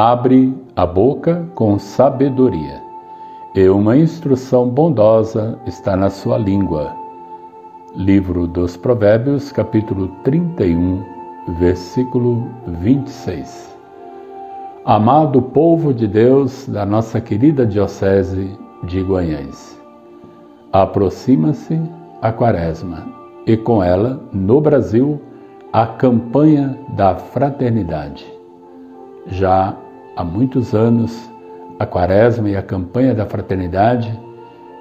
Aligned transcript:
Abre 0.00 0.56
a 0.76 0.86
boca 0.86 1.44
com 1.56 1.76
sabedoria, 1.76 2.80
e 3.52 3.68
uma 3.68 3.96
instrução 3.96 4.68
bondosa 4.68 5.58
está 5.66 5.96
na 5.96 6.08
sua 6.08 6.38
língua. 6.38 6.94
Livro 7.96 8.46
dos 8.46 8.76
Provérbios, 8.76 9.50
capítulo 9.50 10.06
31, 10.22 11.02
versículo 11.58 12.46
26. 12.80 13.76
Amado 14.84 15.42
povo 15.42 15.92
de 15.92 16.06
Deus 16.06 16.68
da 16.68 16.86
nossa 16.86 17.20
querida 17.20 17.66
Diocese 17.66 18.56
de 18.84 19.02
Guanhães, 19.02 19.82
aproxima-se 20.72 21.76
a 22.22 22.30
Quaresma 22.30 23.04
e 23.44 23.56
com 23.56 23.82
ela, 23.82 24.22
no 24.32 24.60
Brasil, 24.60 25.20
a 25.72 25.88
campanha 25.88 26.78
da 26.90 27.16
fraternidade. 27.16 28.24
Já 29.26 29.76
há 30.18 30.24
muitos 30.24 30.74
anos, 30.74 31.30
a 31.78 31.86
Quaresma 31.86 32.48
e 32.48 32.56
a 32.56 32.62
campanha 32.62 33.14
da 33.14 33.24
fraternidade 33.24 34.18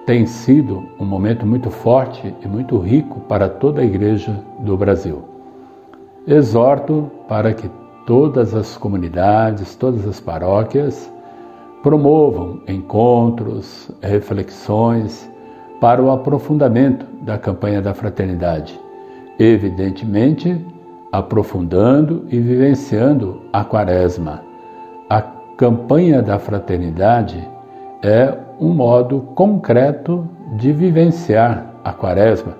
tem 0.04 0.26
sido 0.26 0.84
um 1.00 1.05
momento 1.05 1.45
muito 1.45 1.70
forte 1.70 2.34
e 2.44 2.48
muito 2.48 2.80
rico 2.80 3.20
para 3.20 3.48
toda 3.48 3.81
a 3.81 3.86
Igreja 3.86 4.36
do 4.62 4.76
Brasil. 4.76 5.23
Exorto 6.26 7.12
para 7.28 7.54
que 7.54 7.70
todas 8.08 8.55
as 8.55 8.76
comunidades, 8.78 9.76
todas 9.76 10.08
as 10.08 10.20
paróquias 10.20 11.14
promovam 11.84 12.62
encontros, 12.67 13.92
reflexões 14.02 15.30
para 15.80 16.02
o 16.02 16.09
aprofundamento 16.09 17.06
da 17.22 17.38
campanha 17.38 17.80
da 17.80 17.94
fraternidade. 17.94 18.80
Evidentemente, 19.38 20.66
aprofundando 21.12 22.26
e 22.28 22.40
vivenciando 22.40 23.44
a 23.54 23.64
Quaresma. 23.64 24.47
Campanha 25.57 26.21
da 26.21 26.38
fraternidade 26.38 27.44
é 28.03 28.38
um 28.59 28.69
modo 28.69 29.22
concreto 29.33 30.30
de 30.55 30.72
vivenciar 30.72 31.73
a 31.83 31.91
Quaresma 31.91 32.55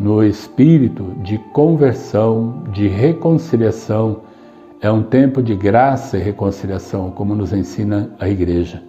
no 0.00 0.24
espírito 0.24 1.14
de 1.22 1.36
conversão, 1.52 2.62
de 2.72 2.88
reconciliação. 2.88 4.22
É 4.80 4.90
um 4.90 5.02
tempo 5.02 5.42
de 5.42 5.54
graça 5.54 6.16
e 6.16 6.22
reconciliação, 6.22 7.10
como 7.10 7.34
nos 7.34 7.52
ensina 7.52 8.10
a 8.18 8.26
Igreja. 8.26 8.82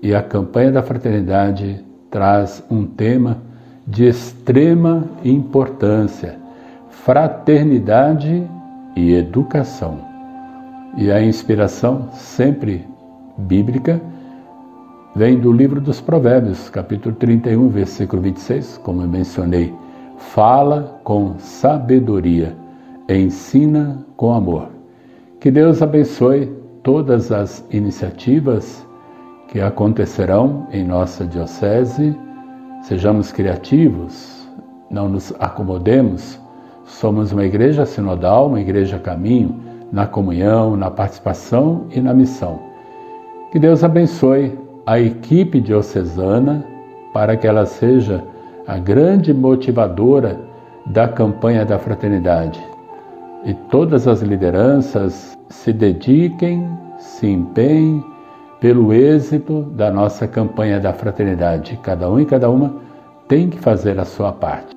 E 0.00 0.14
a 0.14 0.22
campanha 0.22 0.72
da 0.72 0.82
fraternidade 0.82 1.84
traz 2.10 2.64
um 2.70 2.86
tema 2.86 3.42
de 3.86 4.06
extrema 4.06 5.04
importância 5.22 6.38
fraternidade 6.88 8.48
e 8.96 9.14
educação. 9.14 10.07
E 10.96 11.10
a 11.10 11.22
inspiração, 11.22 12.08
sempre 12.12 12.86
bíblica, 13.36 14.00
vem 15.14 15.38
do 15.38 15.52
livro 15.52 15.80
dos 15.80 16.00
Provérbios, 16.00 16.68
capítulo 16.70 17.14
31, 17.14 17.68
versículo 17.68 18.22
26, 18.22 18.78
como 18.78 19.02
eu 19.02 19.08
mencionei. 19.08 19.74
Fala 20.16 21.00
com 21.04 21.38
sabedoria, 21.38 22.56
ensina 23.08 24.04
com 24.16 24.32
amor. 24.32 24.70
Que 25.40 25.50
Deus 25.50 25.82
abençoe 25.82 26.52
todas 26.82 27.30
as 27.30 27.64
iniciativas 27.70 28.84
que 29.48 29.60
acontecerão 29.60 30.66
em 30.72 30.84
nossa 30.84 31.24
Diocese. 31.24 32.16
Sejamos 32.82 33.30
criativos, 33.30 34.48
não 34.90 35.08
nos 35.08 35.32
acomodemos 35.38 36.40
Somos 36.88 37.32
uma 37.32 37.44
igreja 37.44 37.84
sinodal, 37.84 38.48
uma 38.48 38.60
igreja 38.60 38.98
caminho, 38.98 39.60
na 39.92 40.06
comunhão, 40.06 40.76
na 40.76 40.90
participação 40.90 41.86
e 41.90 42.00
na 42.00 42.12
missão. 42.12 42.60
Que 43.50 43.58
Deus 43.58 43.82
abençoe 43.82 44.58
a 44.86 44.98
equipe 45.00 45.60
diocesana 45.60 46.64
para 47.12 47.36
que 47.36 47.46
ela 47.46 47.66
seja 47.66 48.22
a 48.66 48.78
grande 48.78 49.32
motivadora 49.32 50.38
da 50.86 51.08
campanha 51.08 51.64
da 51.64 51.78
fraternidade. 51.78 52.62
E 53.44 53.54
todas 53.54 54.06
as 54.06 54.20
lideranças 54.20 55.36
se 55.48 55.72
dediquem, 55.72 56.68
se 56.98 57.26
empenhem 57.26 58.04
pelo 58.60 58.92
êxito 58.92 59.62
da 59.62 59.90
nossa 59.90 60.26
campanha 60.26 60.80
da 60.80 60.92
fraternidade. 60.92 61.78
Cada 61.82 62.10
um 62.10 62.20
e 62.20 62.26
cada 62.26 62.50
uma 62.50 62.74
tem 63.26 63.48
que 63.48 63.58
fazer 63.58 63.98
a 63.98 64.04
sua 64.04 64.32
parte. 64.32 64.76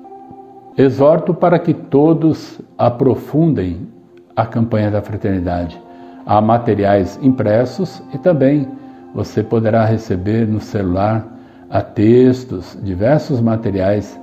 Exorto 0.76 1.34
para 1.34 1.58
que 1.58 1.74
todos 1.74 2.60
aprofundem 2.78 3.88
a 4.36 4.46
campanha 4.46 4.90
da 4.90 5.02
fraternidade. 5.02 5.80
Há 6.24 6.40
materiais 6.40 7.18
impressos 7.22 8.02
e 8.14 8.18
também 8.18 8.68
você 9.14 9.42
poderá 9.42 9.84
receber 9.84 10.46
no 10.46 10.60
celular 10.60 11.26
a 11.68 11.80
textos, 11.80 12.78
diversos 12.82 13.40
materiais 13.40 14.18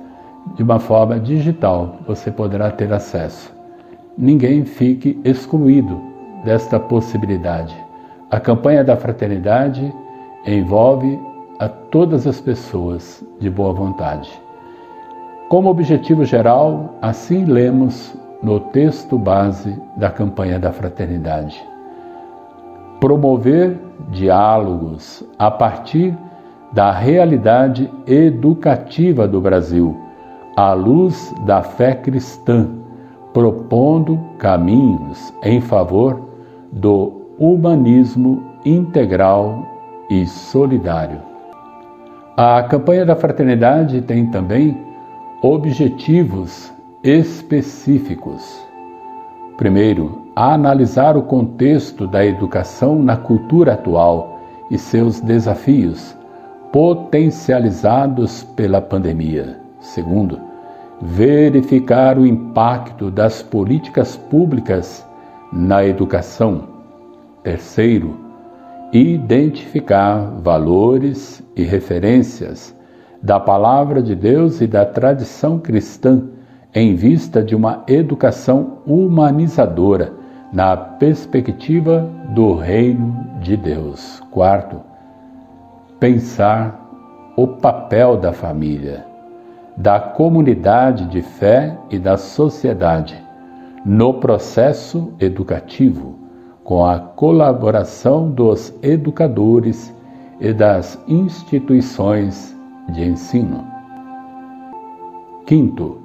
de 0.56 0.62
uma 0.62 0.78
forma 0.78 1.18
digital. 1.18 1.96
Você 2.06 2.30
poderá 2.30 2.70
ter 2.70 2.92
acesso. 2.92 3.52
Ninguém 4.16 4.64
fique 4.64 5.20
excluído 5.24 6.00
desta 6.44 6.80
possibilidade. 6.80 7.76
A 8.30 8.40
campanha 8.40 8.84
da 8.84 8.96
fraternidade 8.96 9.92
envolve 10.46 11.18
a 11.58 11.68
todas 11.68 12.26
as 12.26 12.40
pessoas 12.40 13.24
de 13.38 13.50
boa 13.50 13.72
vontade. 13.72 14.30
Como 15.48 15.68
objetivo 15.68 16.24
geral, 16.24 16.96
assim 17.02 17.44
lemos 17.44 18.16
no 18.42 18.60
texto 18.60 19.18
base 19.18 19.80
da 19.96 20.10
campanha 20.10 20.58
da 20.58 20.72
fraternidade. 20.72 21.62
Promover 23.00 23.78
diálogos 24.10 25.24
a 25.38 25.50
partir 25.50 26.16
da 26.72 26.90
realidade 26.90 27.90
educativa 28.06 29.26
do 29.26 29.40
Brasil, 29.40 29.96
à 30.56 30.72
luz 30.72 31.34
da 31.44 31.62
fé 31.62 31.94
cristã, 31.94 32.68
propondo 33.32 34.18
caminhos 34.38 35.32
em 35.42 35.60
favor 35.60 36.20
do 36.72 37.22
humanismo 37.38 38.42
integral 38.64 39.64
e 40.10 40.26
solidário. 40.26 41.20
A 42.36 42.62
campanha 42.62 43.04
da 43.04 43.16
fraternidade 43.16 44.02
tem 44.02 44.26
também 44.30 44.76
Objetivos 45.42 46.70
específicos. 47.02 48.42
Primeiro, 49.56 50.26
analisar 50.36 51.16
o 51.16 51.22
contexto 51.22 52.06
da 52.06 52.24
educação 52.24 53.02
na 53.02 53.16
cultura 53.16 53.72
atual 53.72 54.38
e 54.70 54.76
seus 54.76 55.20
desafios, 55.20 56.14
potencializados 56.70 58.42
pela 58.42 58.82
pandemia. 58.82 59.58
Segundo, 59.80 60.38
verificar 61.00 62.18
o 62.18 62.26
impacto 62.26 63.10
das 63.10 63.42
políticas 63.42 64.16
públicas 64.16 65.06
na 65.50 65.84
educação. 65.84 66.68
Terceiro, 67.42 68.14
identificar 68.92 70.18
valores 70.42 71.42
e 71.56 71.62
referências 71.62 72.76
da 73.22 73.40
palavra 73.40 74.02
de 74.02 74.14
Deus 74.14 74.60
e 74.60 74.66
da 74.66 74.84
tradição 74.84 75.58
cristã 75.58 76.22
em 76.74 76.94
vista 76.94 77.42
de 77.42 77.54
uma 77.54 77.82
educação 77.86 78.78
humanizadora 78.86 80.12
na 80.52 80.76
perspectiva 80.76 82.08
do 82.30 82.54
reino 82.54 83.26
de 83.40 83.56
Deus. 83.56 84.22
Quarto, 84.30 84.80
pensar 85.98 86.88
o 87.36 87.46
papel 87.46 88.16
da 88.16 88.32
família, 88.32 89.04
da 89.76 89.98
comunidade 89.98 91.06
de 91.06 91.22
fé 91.22 91.76
e 91.90 91.98
da 91.98 92.16
sociedade 92.16 93.20
no 93.84 94.14
processo 94.14 95.12
educativo, 95.18 96.18
com 96.62 96.84
a 96.84 96.98
colaboração 96.98 98.30
dos 98.30 98.74
educadores 98.82 99.94
e 100.38 100.52
das 100.52 100.98
instituições 101.08 102.54
de 102.90 103.04
ensino. 103.04 103.64
Quinto, 105.46 105.99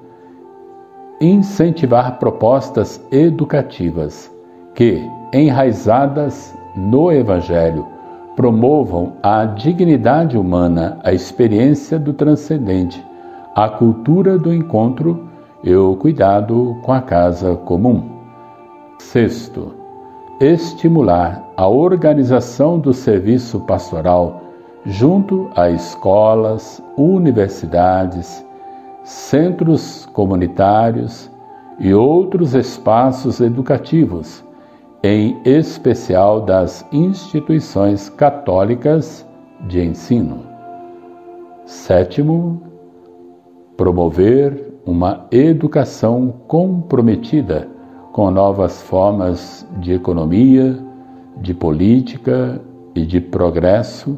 incentivar 1.20 2.20
propostas 2.20 3.02
educativas 3.12 4.32
que, 4.74 5.02
enraizadas 5.34 6.54
no 6.76 7.12
Evangelho, 7.12 7.88
promovam 8.36 9.14
a 9.24 9.46
dignidade 9.46 10.38
humana, 10.38 11.00
a 11.04 11.14
experiência 11.14 11.98
do 11.98 12.14
transcendente, 12.14 13.04
a 13.56 13.70
cultura 13.70 14.38
do 14.38 14.54
encontro 14.54 15.30
e 15.64 15.74
o 15.74 15.96
cuidado 15.96 16.76
com 16.84 16.92
a 16.92 17.02
casa 17.02 17.56
comum. 17.56 18.04
Sexto, 19.00 19.74
estimular 20.40 21.42
a 21.56 21.68
organização 21.68 22.78
do 22.78 22.94
serviço 22.94 23.62
pastoral 23.62 24.42
junto 24.86 25.50
a 25.56 25.70
escolas, 25.70 26.84
universidades, 26.98 28.45
centros 29.06 30.08
comunitários 30.08 31.30
e 31.80 31.94
outros 31.94 32.56
espaços 32.56 33.40
educativos, 33.40 34.44
em 35.04 35.40
especial 35.46 36.42
das 36.42 36.84
instituições 36.92 38.10
católicas 38.10 39.24
de 39.68 39.80
ensino. 39.80 40.40
Sétimo, 41.66 42.64
promover 43.78 44.74
uma 44.84 45.28
educação 45.30 46.34
comprometida 46.48 47.68
com 48.12 48.32
novas 48.32 48.82
formas 48.82 49.68
de 49.80 49.94
economia, 49.94 50.80
de 51.38 51.54
política 51.54 52.60
e 52.96 53.06
de 53.06 53.22
progresso, 53.22 54.18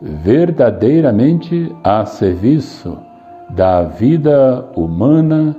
verdadeiramente 0.00 1.74
a 1.82 2.04
serviço 2.04 2.96
da 3.50 3.82
vida 3.82 4.64
humana, 4.74 5.56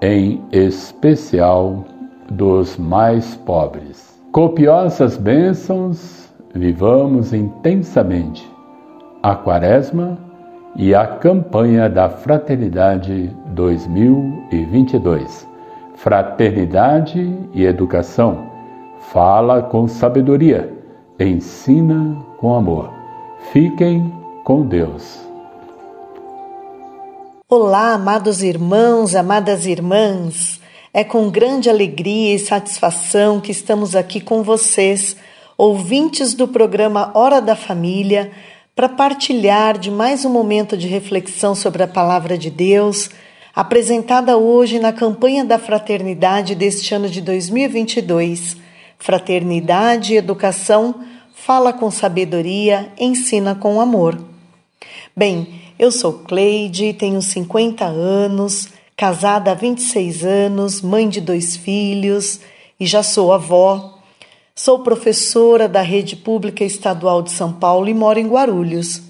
em 0.00 0.42
especial 0.52 1.84
dos 2.30 2.76
mais 2.76 3.34
pobres. 3.34 4.20
Copiosas 4.32 5.16
bênçãos, 5.16 6.28
vivamos 6.54 7.32
intensamente 7.32 8.46
a 9.22 9.34
Quaresma 9.34 10.18
e 10.76 10.94
a 10.94 11.06
campanha 11.06 11.88
da 11.88 12.08
Fraternidade 12.08 13.34
2022. 13.54 15.48
Fraternidade 15.94 17.34
e 17.54 17.64
educação. 17.64 18.44
Fala 18.98 19.62
com 19.62 19.88
sabedoria, 19.88 20.72
ensina 21.18 22.16
com 22.38 22.54
amor. 22.54 22.92
Fiquem 23.52 24.12
com 24.44 24.66
Deus. 24.66 25.25
Olá, 27.48 27.92
amados 27.92 28.42
irmãos, 28.42 29.14
amadas 29.14 29.66
irmãs. 29.66 30.60
É 30.92 31.04
com 31.04 31.30
grande 31.30 31.70
alegria 31.70 32.34
e 32.34 32.40
satisfação 32.40 33.40
que 33.40 33.52
estamos 33.52 33.94
aqui 33.94 34.20
com 34.20 34.42
vocês, 34.42 35.16
ouvintes 35.56 36.34
do 36.34 36.48
programa 36.48 37.12
Hora 37.14 37.40
da 37.40 37.54
Família 37.54 38.32
para 38.74 38.88
partilhar 38.88 39.78
de 39.78 39.92
mais 39.92 40.24
um 40.24 40.28
momento 40.28 40.76
de 40.76 40.88
reflexão 40.88 41.54
sobre 41.54 41.84
a 41.84 41.86
Palavra 41.86 42.36
de 42.36 42.50
Deus, 42.50 43.10
apresentada 43.54 44.36
hoje 44.36 44.80
na 44.80 44.92
campanha 44.92 45.44
da 45.44 45.56
fraternidade 45.56 46.52
deste 46.52 46.96
ano 46.96 47.08
de 47.08 47.20
2022. 47.20 48.56
Fraternidade 48.98 50.14
e 50.14 50.16
Educação, 50.16 50.96
fala 51.32 51.72
com 51.72 51.92
sabedoria, 51.92 52.92
ensina 52.98 53.54
com 53.54 53.80
amor. 53.80 54.18
Bem, 55.16 55.65
eu 55.78 55.92
sou 55.92 56.12
Cleide, 56.12 56.94
tenho 56.94 57.20
50 57.20 57.84
anos, 57.84 58.68
casada 58.96 59.50
há 59.50 59.54
26 59.54 60.24
anos, 60.24 60.80
mãe 60.80 61.08
de 61.08 61.20
dois 61.20 61.56
filhos 61.56 62.40
e 62.80 62.86
já 62.86 63.02
sou 63.02 63.32
avó. 63.32 63.98
Sou 64.54 64.78
professora 64.78 65.68
da 65.68 65.82
Rede 65.82 66.16
Pública 66.16 66.64
Estadual 66.64 67.20
de 67.20 67.30
São 67.30 67.52
Paulo 67.52 67.88
e 67.88 67.94
moro 67.94 68.18
em 68.18 68.26
Guarulhos. 68.26 69.02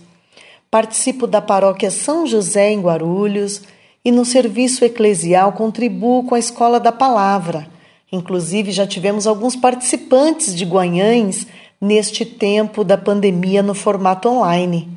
Participo 0.69 1.29
da 1.29 1.41
paróquia 1.41 1.91
São 1.91 2.27
José 2.27 2.73
em 2.73 2.81
Guarulhos 2.81 3.63
e 4.05 4.11
no 4.11 4.25
serviço 4.25 4.85
eclesial 4.85 5.53
contribuo 5.53 6.25
com 6.25 6.35
a 6.35 6.39
Escola 6.39 6.81
da 6.81 6.91
Palavra. 6.91 7.69
Inclusive, 8.11 8.73
já 8.73 8.87
tivemos 8.87 9.27
alguns 9.27 9.55
participantes 9.55 10.55
de 10.55 10.65
Guanhães 10.65 11.47
neste 11.81 12.25
tempo 12.25 12.83
da 12.83 12.99
pandemia 12.99 13.63
no 13.63 13.75
formato 13.75 14.29
online. 14.29 14.96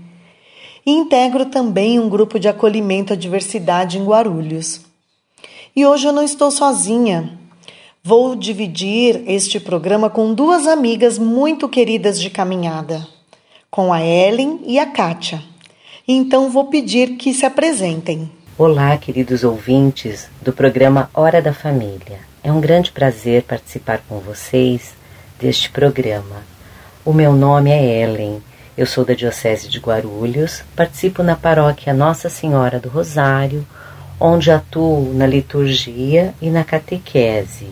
E 0.90 0.92
integro 0.92 1.46
também 1.46 2.00
um 2.00 2.10
grupo 2.10 2.40
de 2.40 2.48
acolhimento 2.48 3.14
à 3.14 3.16
diversidade 3.16 4.00
em 4.00 4.04
Guarulhos. 4.04 4.82
E 5.76 5.86
hoje 5.86 6.08
eu 6.08 6.12
não 6.12 6.24
estou 6.24 6.50
sozinha. 6.50 7.38
Vou 8.04 8.36
dividir 8.36 9.22
este 9.28 9.60
programa 9.60 10.10
com 10.10 10.34
duas 10.34 10.66
amigas 10.66 11.20
muito 11.20 11.70
queridas 11.70 12.20
de 12.20 12.32
caminhada, 12.32 13.08
com 13.70 13.94
a 13.94 14.04
Ellen 14.04 14.62
e 14.66 14.80
a 14.80 14.88
Kátia. 14.88 15.44
Então 16.08 16.50
vou 16.50 16.66
pedir 16.66 17.18
que 17.18 17.36
se 17.36 17.46
apresentem. 17.46 18.28
Olá, 18.58 18.98
queridos 18.98 19.44
ouvintes 19.44 20.28
do 20.42 20.52
programa 20.52 21.08
Hora 21.14 21.40
da 21.40 21.54
Família. 21.54 22.22
É 22.44 22.52
um 22.52 22.60
grande 22.60 22.92
prazer 22.92 23.44
participar 23.44 24.02
com 24.10 24.18
vocês 24.18 24.96
deste 25.40 25.70
programa. 25.70 26.44
O 27.06 27.14
meu 27.14 27.32
nome 27.32 27.70
é 27.70 28.02
Ellen. 28.02 28.42
Eu 28.80 28.86
sou 28.86 29.04
da 29.04 29.14
Diocese 29.14 29.68
de 29.68 29.78
Guarulhos, 29.78 30.64
participo 30.74 31.22
na 31.22 31.36
paróquia 31.36 31.94
Nossa 31.94 32.30
Senhora 32.30 32.80
do 32.80 32.88
Rosário, 32.88 33.68
onde 34.18 34.50
atuo 34.52 35.14
na 35.14 35.28
liturgia 35.28 36.34
e 36.42 36.50
na 36.50 36.64
catequese. 36.64 37.68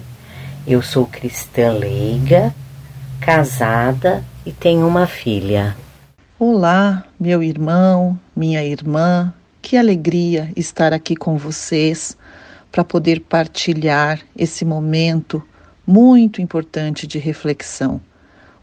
Eu 0.67 0.81
sou 0.81 1.05
cristã 1.05 1.71
leiga, 1.71 2.53
casada 3.21 4.21
e 4.45 4.51
tenho 4.51 4.85
uma 4.85 5.07
filha. 5.07 5.77
Olá, 6.37 7.05
meu 7.17 7.41
irmão, 7.41 8.19
minha 8.35 8.61
irmã, 8.61 9.33
que 9.61 9.77
alegria 9.77 10.51
estar 10.57 10.91
aqui 10.91 11.15
com 11.15 11.37
vocês 11.37 12.17
para 12.69 12.83
poder 12.83 13.21
partilhar 13.21 14.19
esse 14.37 14.65
momento 14.65 15.41
muito 15.87 16.41
importante 16.41 17.07
de 17.07 17.17
reflexão. 17.17 18.01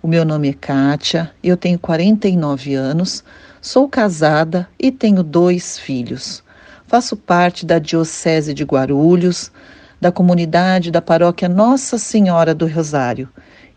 O 0.05 0.07
meu 0.07 0.23
nome 0.23 0.51
é 0.51 0.53
Kátia, 0.53 1.33
eu 1.43 1.57
tenho 1.57 1.79
49 1.79 2.75
anos, 2.75 3.25
sou 3.59 3.89
casada 3.89 4.69
e 4.79 4.93
tenho 4.93 5.23
dois 5.23 5.79
filhos. 5.79 6.45
Faço 6.87 7.17
parte 7.17 7.65
da 7.65 7.79
Diocese 7.79 8.53
de 8.53 8.65
Guarulhos, 8.65 9.51
da 9.99 10.13
comunidade 10.13 10.91
da 10.91 11.01
paróquia 11.01 11.49
Nossa 11.49 11.97
Senhora 11.97 12.55
do 12.55 12.67
Rosário. 12.67 13.31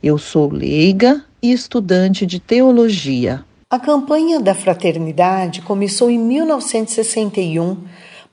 Eu 0.04 0.18
sou 0.18 0.52
leiga 0.52 1.24
e 1.42 1.54
estudante 1.54 2.26
de 2.26 2.42
teologia. 2.42 3.46
A 3.70 3.80
campanha 3.80 4.38
da 4.42 4.54
fraternidade 4.54 5.62
começou 5.62 6.10
em 6.10 6.20
1961 6.20 7.78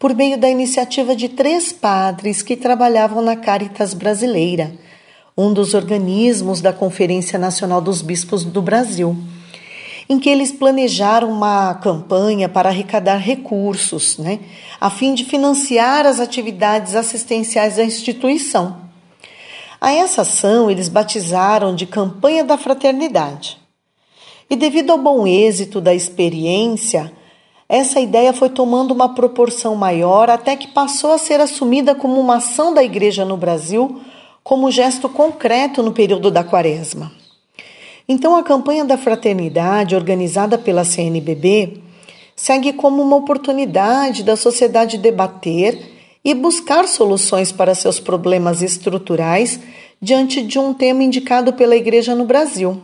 por 0.00 0.16
meio 0.16 0.36
da 0.36 0.48
iniciativa 0.50 1.14
de 1.14 1.28
três 1.28 1.72
padres 1.72 2.42
que 2.42 2.56
trabalhavam 2.56 3.22
na 3.22 3.36
Caritas 3.36 3.94
Brasileira, 3.94 4.72
um 5.36 5.52
dos 5.52 5.74
organismos 5.74 6.60
da 6.60 6.72
Conferência 6.72 7.38
Nacional 7.38 7.80
dos 7.80 8.02
Bispos 8.02 8.44
do 8.44 8.62
Brasil 8.62 9.16
em 10.08 10.18
que 10.18 10.28
eles 10.28 10.52
planejaram 10.52 11.30
uma 11.30 11.74
campanha 11.74 12.48
para 12.48 12.68
arrecadar 12.68 13.16
recursos, 13.16 14.18
né, 14.18 14.40
a 14.80 14.90
fim 14.90 15.14
de 15.14 15.24
financiar 15.24 16.06
as 16.06 16.20
atividades 16.20 16.94
assistenciais 16.94 17.76
da 17.76 17.84
instituição. 17.84 18.84
A 19.80 19.92
essa 19.92 20.22
ação 20.22 20.70
eles 20.70 20.88
batizaram 20.88 21.74
de 21.74 21.86
Campanha 21.86 22.44
da 22.44 22.56
Fraternidade. 22.56 23.58
E 24.48 24.56
devido 24.56 24.90
ao 24.90 24.98
bom 24.98 25.26
êxito 25.26 25.80
da 25.80 25.94
experiência, 25.94 27.12
essa 27.68 27.98
ideia 27.98 28.32
foi 28.32 28.50
tomando 28.50 28.92
uma 28.92 29.14
proporção 29.14 29.74
maior 29.74 30.28
até 30.28 30.54
que 30.54 30.68
passou 30.68 31.12
a 31.12 31.18
ser 31.18 31.40
assumida 31.40 31.94
como 31.94 32.20
uma 32.20 32.36
ação 32.36 32.72
da 32.72 32.84
Igreja 32.84 33.24
no 33.24 33.36
Brasil, 33.36 34.00
como 34.44 34.70
gesto 34.70 35.08
concreto 35.08 35.82
no 35.82 35.90
período 35.90 36.30
da 36.30 36.44
Quaresma. 36.44 37.10
Então, 38.06 38.36
a 38.36 38.42
campanha 38.42 38.84
da 38.84 38.98
fraternidade, 38.98 39.96
organizada 39.96 40.58
pela 40.58 40.84
CNBB, 40.84 41.80
segue 42.36 42.74
como 42.74 43.02
uma 43.02 43.16
oportunidade 43.16 44.22
da 44.22 44.36
sociedade 44.36 44.98
debater 44.98 45.92
e 46.22 46.34
buscar 46.34 46.86
soluções 46.86 47.50
para 47.50 47.74
seus 47.74 47.98
problemas 47.98 48.60
estruturais 48.60 49.58
diante 50.00 50.42
de 50.42 50.58
um 50.58 50.74
tema 50.74 51.02
indicado 51.02 51.54
pela 51.54 51.74
Igreja 51.74 52.14
no 52.14 52.26
Brasil. 52.26 52.82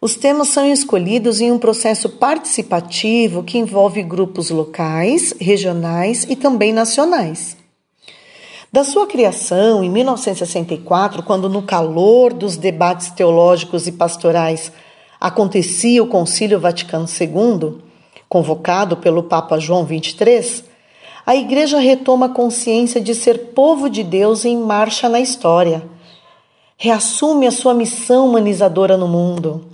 Os 0.00 0.16
temas 0.16 0.48
são 0.48 0.66
escolhidos 0.66 1.40
em 1.40 1.52
um 1.52 1.58
processo 1.58 2.08
participativo 2.08 3.44
que 3.44 3.58
envolve 3.58 4.02
grupos 4.02 4.50
locais, 4.50 5.32
regionais 5.38 6.26
e 6.28 6.34
também 6.34 6.72
nacionais. 6.72 7.59
Da 8.72 8.84
sua 8.84 9.04
criação, 9.04 9.82
em 9.82 9.90
1964, 9.90 11.24
quando 11.24 11.48
no 11.48 11.60
calor 11.60 12.32
dos 12.32 12.56
debates 12.56 13.10
teológicos 13.10 13.88
e 13.88 13.92
pastorais 13.92 14.70
acontecia 15.20 16.00
o 16.00 16.06
Concílio 16.06 16.60
Vaticano 16.60 17.04
II, 17.04 17.78
convocado 18.28 18.96
pelo 18.96 19.24
Papa 19.24 19.58
João 19.58 19.84
XXIII, 19.84 20.62
a 21.26 21.34
Igreja 21.34 21.80
retoma 21.80 22.26
a 22.26 22.28
consciência 22.28 23.00
de 23.00 23.12
ser 23.12 23.48
povo 23.48 23.90
de 23.90 24.04
Deus 24.04 24.44
em 24.44 24.56
marcha 24.56 25.08
na 25.08 25.18
história. 25.18 25.82
Reassume 26.76 27.48
a 27.48 27.50
sua 27.50 27.74
missão 27.74 28.28
humanizadora 28.28 28.96
no 28.96 29.08
mundo. 29.08 29.66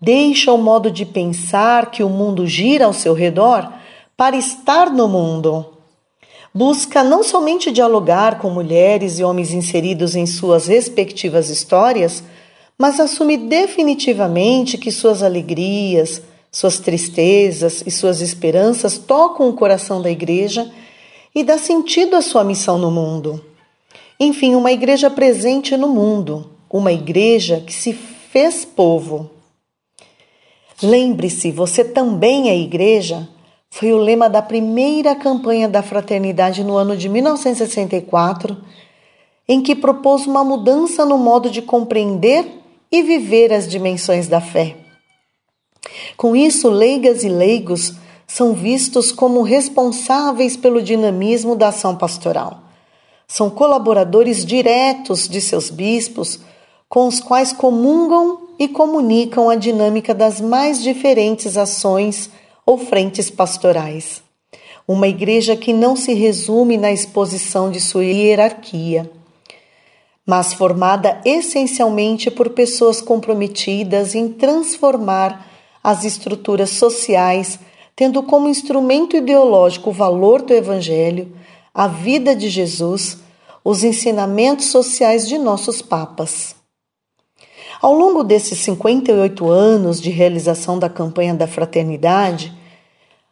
Deixa 0.00 0.52
o 0.52 0.58
modo 0.58 0.88
de 0.88 1.04
pensar 1.04 1.90
que 1.90 2.04
o 2.04 2.08
mundo 2.08 2.46
gira 2.46 2.84
ao 2.84 2.92
seu 2.92 3.12
redor 3.12 3.72
para 4.16 4.36
estar 4.36 4.88
no 4.88 5.08
mundo 5.08 5.75
busca 6.56 7.04
não 7.04 7.22
somente 7.22 7.70
dialogar 7.70 8.38
com 8.38 8.48
mulheres 8.48 9.18
e 9.18 9.22
homens 9.22 9.52
inseridos 9.52 10.16
em 10.16 10.24
suas 10.24 10.66
respectivas 10.66 11.50
histórias, 11.50 12.24
mas 12.78 12.98
assume 12.98 13.36
definitivamente 13.36 14.78
que 14.78 14.90
suas 14.90 15.22
alegrias, 15.22 16.22
suas 16.50 16.78
tristezas 16.78 17.82
e 17.86 17.90
suas 17.90 18.22
esperanças 18.22 18.96
tocam 18.96 19.50
o 19.50 19.52
coração 19.52 20.00
da 20.00 20.10
igreja 20.10 20.72
e 21.34 21.44
dá 21.44 21.58
sentido 21.58 22.16
à 22.16 22.22
sua 22.22 22.42
missão 22.42 22.78
no 22.78 22.90
mundo. 22.90 23.44
Enfim, 24.18 24.54
uma 24.54 24.72
igreja 24.72 25.10
presente 25.10 25.76
no 25.76 25.88
mundo, 25.88 26.52
uma 26.70 26.90
igreja 26.90 27.62
que 27.66 27.72
se 27.74 27.92
fez 27.92 28.64
povo. 28.64 29.30
Lembre-se, 30.82 31.52
você 31.52 31.84
também 31.84 32.48
é 32.48 32.56
igreja 32.56 33.28
foi 33.76 33.92
o 33.92 33.98
lema 33.98 34.26
da 34.26 34.40
primeira 34.40 35.14
campanha 35.14 35.68
da 35.68 35.82
fraternidade 35.82 36.64
no 36.64 36.78
ano 36.78 36.96
de 36.96 37.10
1964, 37.10 38.56
em 39.46 39.62
que 39.62 39.74
propôs 39.74 40.26
uma 40.26 40.42
mudança 40.42 41.04
no 41.04 41.18
modo 41.18 41.50
de 41.50 41.60
compreender 41.60 42.46
e 42.90 43.02
viver 43.02 43.52
as 43.52 43.68
dimensões 43.68 44.28
da 44.28 44.40
fé. 44.40 44.78
Com 46.16 46.34
isso, 46.34 46.70
leigas 46.70 47.22
e 47.22 47.28
leigos 47.28 47.92
são 48.26 48.54
vistos 48.54 49.12
como 49.12 49.42
responsáveis 49.42 50.56
pelo 50.56 50.80
dinamismo 50.80 51.54
da 51.54 51.68
ação 51.68 51.94
pastoral. 51.94 52.62
São 53.28 53.50
colaboradores 53.50 54.42
diretos 54.46 55.28
de 55.28 55.38
seus 55.42 55.68
bispos, 55.68 56.40
com 56.88 57.06
os 57.06 57.20
quais 57.20 57.52
comungam 57.52 58.38
e 58.58 58.68
comunicam 58.68 59.50
a 59.50 59.54
dinâmica 59.54 60.14
das 60.14 60.40
mais 60.40 60.82
diferentes 60.82 61.58
ações 61.58 62.30
ou 62.66 62.76
frentes 62.76 63.30
pastorais. 63.30 64.20
Uma 64.86 65.06
igreja 65.06 65.56
que 65.56 65.72
não 65.72 65.94
se 65.94 66.12
resume 66.12 66.76
na 66.76 66.90
exposição 66.90 67.70
de 67.70 67.80
sua 67.80 68.04
hierarquia, 68.04 69.08
mas 70.26 70.52
formada 70.52 71.20
essencialmente 71.24 72.30
por 72.30 72.50
pessoas 72.50 73.00
comprometidas 73.00 74.16
em 74.16 74.28
transformar 74.28 75.46
as 75.82 76.04
estruturas 76.04 76.70
sociais, 76.70 77.60
tendo 77.94 78.20
como 78.24 78.48
instrumento 78.48 79.16
ideológico 79.16 79.90
o 79.90 79.92
valor 79.92 80.42
do 80.42 80.52
Evangelho, 80.52 81.32
a 81.72 81.86
vida 81.86 82.34
de 82.34 82.48
Jesus, 82.48 83.18
os 83.64 83.84
ensinamentos 83.84 84.66
sociais 84.66 85.28
de 85.28 85.38
nossos 85.38 85.80
papas. 85.80 86.55
Ao 87.80 87.92
longo 87.92 88.24
desses 88.24 88.58
58 88.60 89.48
anos 89.48 90.00
de 90.00 90.10
realização 90.10 90.78
da 90.78 90.88
campanha 90.88 91.34
da 91.34 91.46
fraternidade, 91.46 92.52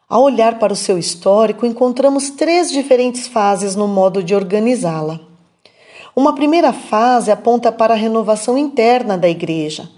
ao 0.09 0.23
olhar 0.23 0.59
para 0.59 0.73
o 0.73 0.77
seu 0.77 0.99
histórico, 0.99 1.65
encontramos 1.65 2.31
três 2.31 2.71
diferentes 2.71 3.27
fases 3.27 3.75
no 3.75 3.89
modo 3.89 4.23
de 4.23 4.35
organizá-la. 4.35 5.19
Uma 6.15 6.35
primeira 6.35 6.73
fase 6.73 7.31
aponta 7.31 7.73
para 7.73 7.95
a 7.95 7.97
renovação 7.97 8.57
interna 8.57 9.17
da 9.17 9.29
Igreja, 9.29 9.89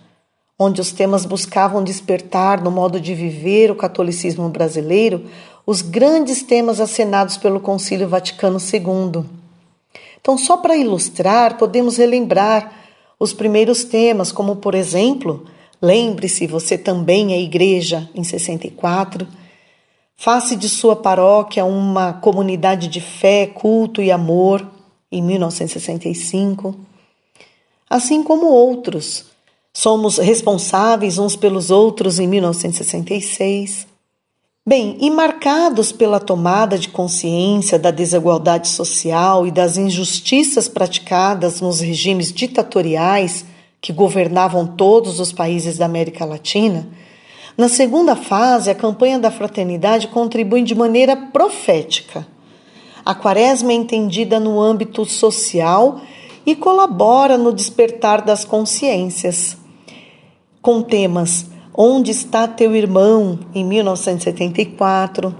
onde 0.59 0.81
os 0.81 0.93
temas 0.93 1.27
buscavam 1.27 1.85
despertar 1.85 2.63
no 2.63 2.71
modo 2.71 3.01
de 3.01 3.15
viver 3.15 3.71
o 3.71 3.77
catolicismo 3.77 4.49
brasileiro 4.49 5.27
os 5.67 5.83
grandes 5.83 6.43
temas 6.43 6.81
acenados 6.81 7.37
pelo 7.37 7.59
Concílio 7.59 8.09
Vaticano 8.09 8.59
II. 8.59 9.25
Então, 10.21 10.39
só 10.39 10.57
para 10.57 10.77
ilustrar, 10.77 11.59
podemos 11.59 11.97
relembrar 11.97 12.86
os 13.19 13.33
primeiros 13.33 13.85
temas, 13.85 14.33
como, 14.33 14.57
por 14.57 14.75
exemplo, 14.75 15.47
Lembre-se, 15.81 16.47
você 16.47 16.79
também 16.79 17.35
é 17.35 17.39
igreja, 17.39 18.09
em 18.15 18.25
64 18.25 19.29
Faça 20.19 20.57
de 20.57 20.69
sua 20.69 20.97
paróquia 20.97 21.65
uma 21.65 22.15
comunidade 22.15 22.89
de 22.89 23.03
fé, 23.03 23.47
culto 23.47 24.01
e 24.01 24.11
amor, 24.11 24.67
em 25.13 25.23
1965. 25.23 26.75
Assim 27.89 28.23
como 28.23 28.47
outros. 28.47 29.27
Somos 29.75 30.17
responsáveis 30.17 31.19
uns 31.19 31.37
pelos 31.37 31.71
outros 31.71 32.19
em 32.19 32.27
1966. 32.27 33.87
Bem, 34.69 34.97
e 35.01 35.09
marcados 35.11 35.93
pela 35.93 36.19
tomada 36.19 36.77
de 36.77 36.89
consciência 36.89 37.79
da 37.79 37.93
desigualdade 37.93 38.67
social 38.67 39.47
e 39.47 39.53
das 39.53 39.77
injustiças 39.77 40.67
praticadas 40.67 41.61
nos 41.61 41.79
regimes 41.79 42.33
ditatoriais 42.33 43.45
que 43.81 43.93
governavam 43.93 44.67
todos 44.67 45.21
os 45.21 45.33
países 45.33 45.79
da 45.79 45.85
América 45.85 46.25
Latina, 46.25 46.89
na 47.57 47.69
segunda 47.69 48.15
fase, 48.15 48.69
a 48.69 48.75
campanha 48.75 49.19
da 49.19 49.31
fraternidade 49.31 50.09
contribui 50.09 50.63
de 50.63 50.75
maneira 50.75 51.17
profética. 51.17 52.27
A 53.05 53.15
quaresma 53.15 53.71
é 53.71 53.77
entendida 53.77 54.39
no 54.39 54.61
âmbito 54.61 55.05
social 55.07 56.01
e 56.45 56.57
colabora 56.57 57.39
no 57.39 57.53
despertar 57.53 58.21
das 58.21 58.45
consciências. 58.45 59.57
Com 60.61 60.83
temas 60.83 61.47
Onde 61.79 62.11
está 62.11 62.49
teu 62.49 62.75
irmão? 62.75 63.39
em 63.55 63.63
1974, 63.63 65.35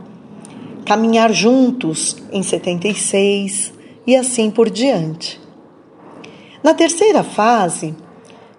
Caminhar 0.85 1.33
juntos 1.33 2.15
em 2.31 2.43
76 2.43 3.73
e 4.07 4.15
assim 4.15 4.51
por 4.51 4.69
diante. 4.69 5.41
Na 6.63 6.75
terceira 6.75 7.25
fase, 7.25 7.95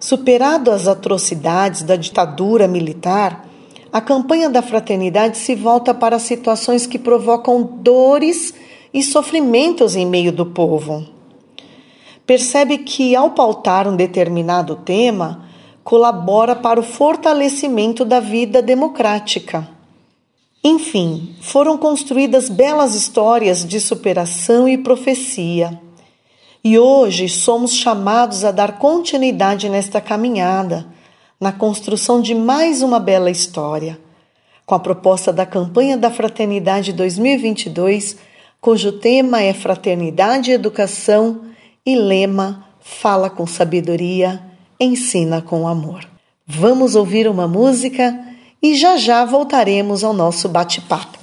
superado 0.00 0.72
as 0.72 0.88
atrocidades 0.88 1.82
da 1.82 1.94
ditadura 1.94 2.66
militar, 2.66 3.48
a 3.92 4.00
campanha 4.00 4.50
da 4.50 4.60
fraternidade 4.60 5.38
se 5.38 5.54
volta 5.54 5.94
para 5.94 6.18
situações 6.18 6.84
que 6.84 6.98
provocam 6.98 7.62
dores 7.62 8.52
e 8.92 9.04
sofrimentos 9.04 9.94
em 9.94 10.04
meio 10.04 10.32
do 10.32 10.44
povo. 10.44 11.06
Percebe 12.26 12.78
que, 12.78 13.14
ao 13.14 13.30
pautar 13.30 13.86
um 13.88 13.94
determinado 13.96 14.76
tema, 14.76 15.47
colabora 15.88 16.54
para 16.54 16.78
o 16.78 16.82
fortalecimento 16.82 18.04
da 18.04 18.20
vida 18.20 18.60
democrática. 18.60 19.66
Enfim, 20.62 21.34
foram 21.40 21.78
construídas 21.78 22.50
belas 22.50 22.94
histórias 22.94 23.64
de 23.64 23.80
superação 23.80 24.68
e 24.68 24.76
profecia. 24.76 25.80
E 26.62 26.78
hoje 26.78 27.26
somos 27.26 27.72
chamados 27.72 28.44
a 28.44 28.50
dar 28.50 28.78
continuidade 28.78 29.70
nesta 29.70 29.98
caminhada 29.98 30.86
na 31.40 31.52
construção 31.52 32.20
de 32.20 32.34
mais 32.34 32.82
uma 32.82 33.00
bela 33.00 33.30
história, 33.30 33.98
com 34.66 34.74
a 34.74 34.78
proposta 34.78 35.32
da 35.32 35.46
campanha 35.46 35.96
da 35.96 36.10
Fraternidade 36.10 36.92
2022, 36.92 38.14
cujo 38.60 38.92
tema 38.92 39.40
é 39.40 39.54
Fraternidade 39.54 40.50
e 40.50 40.54
Educação 40.54 41.46
e 41.86 41.96
lema 41.96 42.66
Fala 42.78 43.30
com 43.30 43.46
sabedoria, 43.46 44.47
ensina 44.80 45.42
com 45.42 45.66
amor. 45.66 46.06
Vamos 46.46 46.94
ouvir 46.94 47.28
uma 47.28 47.46
música 47.46 48.18
e 48.62 48.74
já 48.74 48.96
já 48.96 49.24
voltaremos 49.24 50.02
ao 50.02 50.12
nosso 50.12 50.48
bate-papo. 50.48 51.18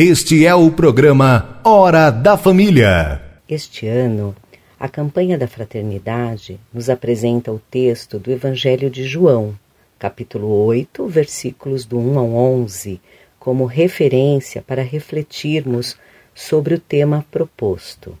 Este 0.00 0.46
é 0.46 0.54
o 0.54 0.70
programa 0.70 1.60
Hora 1.64 2.08
da 2.12 2.36
Família. 2.36 3.20
Este 3.48 3.88
ano, 3.88 4.32
a 4.78 4.88
campanha 4.88 5.36
da 5.36 5.48
fraternidade 5.48 6.60
nos 6.72 6.88
apresenta 6.88 7.50
o 7.50 7.58
texto 7.58 8.16
do 8.16 8.30
Evangelho 8.30 8.88
de 8.88 9.02
João, 9.02 9.58
capítulo 9.98 10.46
8, 10.66 11.04
versículos 11.08 11.84
do 11.84 11.98
1 11.98 12.16
ao 12.16 12.32
11, 12.32 13.00
como 13.40 13.64
referência 13.64 14.62
para 14.62 14.82
refletirmos 14.82 15.96
sobre 16.32 16.74
o 16.74 16.78
tema 16.78 17.26
proposto: 17.28 18.16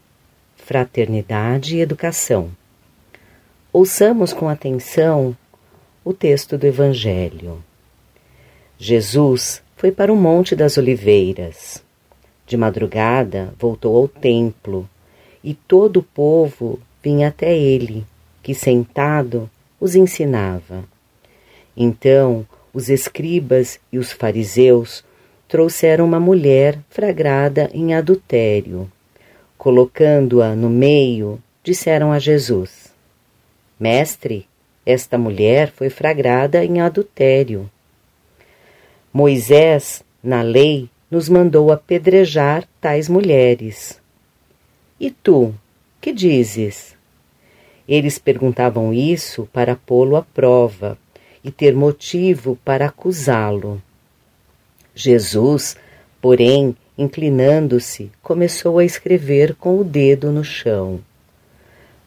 fraternidade 0.56 1.76
e 1.76 1.80
educação. 1.80 2.50
Ouçamos 3.72 4.32
com 4.32 4.48
atenção 4.48 5.36
o 6.04 6.12
texto 6.12 6.58
do 6.58 6.66
Evangelho. 6.66 7.62
Jesus 8.76 9.62
foi 9.78 9.92
para 9.92 10.12
o 10.12 10.16
Monte 10.16 10.56
das 10.56 10.76
Oliveiras. 10.76 11.82
De 12.44 12.56
madrugada 12.56 13.54
voltou 13.56 13.96
ao 13.96 14.08
templo, 14.08 14.90
e 15.42 15.54
todo 15.54 15.98
o 15.98 16.02
povo 16.02 16.80
vinha 17.00 17.28
até 17.28 17.56
ele, 17.56 18.04
que 18.42 18.54
sentado 18.54 19.48
os 19.80 19.94
ensinava. 19.94 20.84
Então 21.76 22.44
os 22.74 22.88
escribas 22.88 23.78
e 23.92 23.98
os 23.98 24.10
fariseus 24.10 25.04
trouxeram 25.46 26.04
uma 26.04 26.18
mulher 26.18 26.76
flagrada 26.90 27.70
em 27.72 27.94
adultério. 27.94 28.90
Colocando-a 29.56 30.56
no 30.56 30.68
meio, 30.68 31.40
disseram 31.62 32.10
a 32.10 32.18
Jesus: 32.18 32.92
Mestre, 33.78 34.48
esta 34.84 35.16
mulher 35.16 35.70
foi 35.70 35.88
flagrada 35.88 36.64
em 36.64 36.80
adultério. 36.80 37.70
Moisés, 39.18 40.04
na 40.22 40.42
lei, 40.42 40.88
nos 41.10 41.28
mandou 41.28 41.72
apedrejar 41.72 42.68
tais 42.80 43.08
mulheres. 43.08 44.00
E 45.00 45.10
tu, 45.10 45.52
que 46.00 46.12
dizes? 46.12 46.94
Eles 47.88 48.16
perguntavam 48.16 48.94
isso 48.94 49.48
para 49.52 49.74
pô-lo 49.74 50.14
à 50.14 50.22
prova 50.22 50.96
e 51.42 51.50
ter 51.50 51.74
motivo 51.74 52.56
para 52.64 52.86
acusá-lo. 52.86 53.82
Jesus, 54.94 55.76
porém, 56.22 56.76
inclinando-se, 56.96 58.12
começou 58.22 58.78
a 58.78 58.84
escrever 58.84 59.56
com 59.56 59.80
o 59.80 59.84
dedo 59.84 60.30
no 60.30 60.44
chão. 60.44 61.00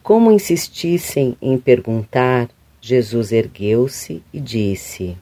Como 0.02 0.32
insistissem 0.32 1.36
em 1.42 1.58
perguntar, 1.58 2.48
Jesus 2.80 3.32
ergueu-se 3.32 4.22
e 4.32 4.40
disse: 4.40 5.14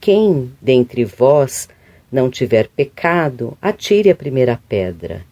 quem 0.00 0.52
dentre 0.60 1.04
vós 1.04 1.68
não 2.10 2.30
tiver 2.30 2.68
pecado, 2.68 3.56
atire 3.60 4.10
a 4.10 4.14
primeira 4.14 4.58
pedra. 4.68 5.24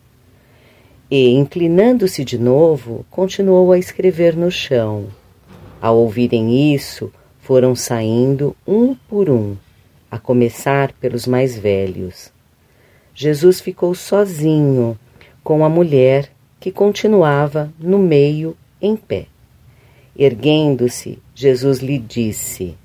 E, 1.11 1.31
inclinando-se 1.31 2.25
de 2.25 2.39
novo, 2.39 3.05
continuou 3.11 3.73
a 3.73 3.79
escrever 3.79 4.37
no 4.37 4.51
chão. 4.51 5.07
Ao 5.81 5.97
ouvirem 5.97 6.75
isso, 6.75 7.11
foram 7.41 7.75
saindo 7.75 8.55
um 8.67 8.95
por 8.95 9.31
um, 9.31 9.57
a 10.11 10.19
começar 10.19 10.93
pelos 10.93 11.27
mais 11.27 11.59
velhos. 11.59 12.31
Jesus 13.15 13.61
ficou 13.61 13.95
sozinho 13.95 14.99
com 15.43 15.65
a 15.65 15.69
mulher 15.69 16.31
que 16.61 16.71
continuava 16.71 17.73
no 17.79 17.99
meio 17.99 18.57
em 18.81 18.95
pé. 18.95 19.27
Erguendo-se, 20.17 21.19
Jesus 21.35 21.79
lhe 21.79 21.99
disse: 21.99 22.77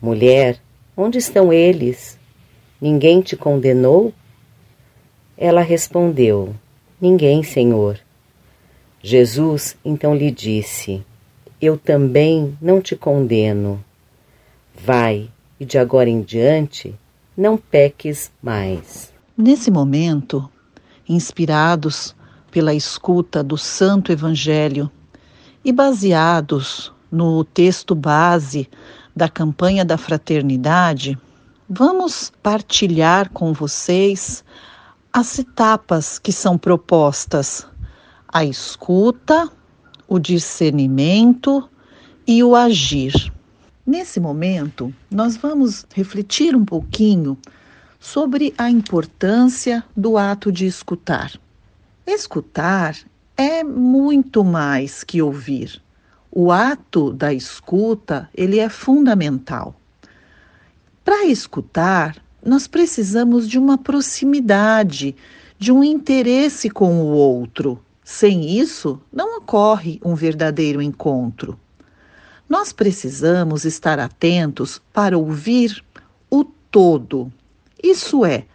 Mulher, 0.00 0.60
Onde 0.96 1.18
estão 1.18 1.52
eles? 1.52 2.18
Ninguém 2.80 3.22
te 3.22 3.36
condenou? 3.36 4.12
Ela 5.36 5.62
respondeu: 5.62 6.54
Ninguém, 7.00 7.42
Senhor. 7.42 7.98
Jesus 9.02 9.76
então 9.84 10.14
lhe 10.14 10.30
disse: 10.30 11.04
Eu 11.60 11.78
também 11.78 12.56
não 12.60 12.80
te 12.80 12.94
condeno. 12.94 13.82
Vai 14.74 15.30
e 15.58 15.64
de 15.64 15.78
agora 15.78 16.10
em 16.10 16.20
diante 16.20 16.94
não 17.36 17.56
peques 17.56 18.30
mais. 18.42 19.12
Nesse 19.36 19.70
momento, 19.70 20.48
inspirados 21.08 22.14
pela 22.50 22.74
escuta 22.74 23.42
do 23.42 23.56
Santo 23.56 24.12
Evangelho 24.12 24.90
e 25.64 25.72
baseados 25.72 26.92
no 27.10 27.44
texto 27.44 27.94
base 27.94 28.68
da 29.14 29.28
campanha 29.28 29.84
da 29.84 29.98
fraternidade, 29.98 31.18
vamos 31.68 32.32
partilhar 32.42 33.30
com 33.30 33.52
vocês 33.52 34.44
as 35.12 35.38
etapas 35.38 36.18
que 36.18 36.32
são 36.32 36.56
propostas: 36.56 37.66
a 38.26 38.44
escuta, 38.44 39.50
o 40.08 40.18
discernimento 40.18 41.68
e 42.26 42.42
o 42.42 42.56
agir. 42.56 43.32
Nesse 43.86 44.20
momento, 44.20 44.94
nós 45.10 45.36
vamos 45.36 45.84
refletir 45.94 46.54
um 46.54 46.64
pouquinho 46.64 47.36
sobre 47.98 48.54
a 48.56 48.70
importância 48.70 49.84
do 49.96 50.16
ato 50.16 50.50
de 50.50 50.66
escutar. 50.66 51.32
Escutar 52.06 52.96
é 53.36 53.62
muito 53.62 54.44
mais 54.44 55.04
que 55.04 55.20
ouvir 55.20 55.82
o 56.34 56.50
ato 56.50 57.12
da 57.12 57.34
escuta, 57.34 58.26
ele 58.34 58.58
é 58.58 58.70
fundamental. 58.70 59.74
Para 61.04 61.26
escutar, 61.26 62.16
nós 62.42 62.66
precisamos 62.66 63.46
de 63.46 63.58
uma 63.58 63.76
proximidade, 63.76 65.14
de 65.58 65.70
um 65.70 65.84
interesse 65.84 66.70
com 66.70 67.02
o 67.02 67.08
outro. 67.08 67.78
Sem 68.02 68.58
isso, 68.58 68.98
não 69.12 69.36
ocorre 69.36 70.00
um 70.02 70.14
verdadeiro 70.14 70.80
encontro. 70.80 71.58
Nós 72.48 72.72
precisamos 72.72 73.66
estar 73.66 73.98
atentos 73.98 74.80
para 74.90 75.18
ouvir 75.18 75.84
o 76.30 76.44
todo. 76.44 77.30
Isso 77.82 78.24
é, 78.24 78.46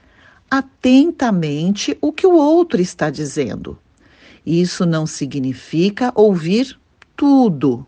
atentamente 0.50 1.96
o 2.02 2.12
que 2.12 2.26
o 2.26 2.34
outro 2.34 2.82
está 2.82 3.12
dizendo. 3.12 3.78
Isso 4.44 4.84
não 4.84 5.06
significa 5.06 6.12
ouvir 6.16 6.78
tudo. 7.18 7.86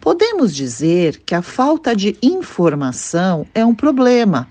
Podemos 0.00 0.54
dizer 0.54 1.22
que 1.24 1.34
a 1.34 1.42
falta 1.42 1.96
de 1.96 2.16
informação 2.22 3.46
é 3.54 3.64
um 3.64 3.74
problema, 3.74 4.48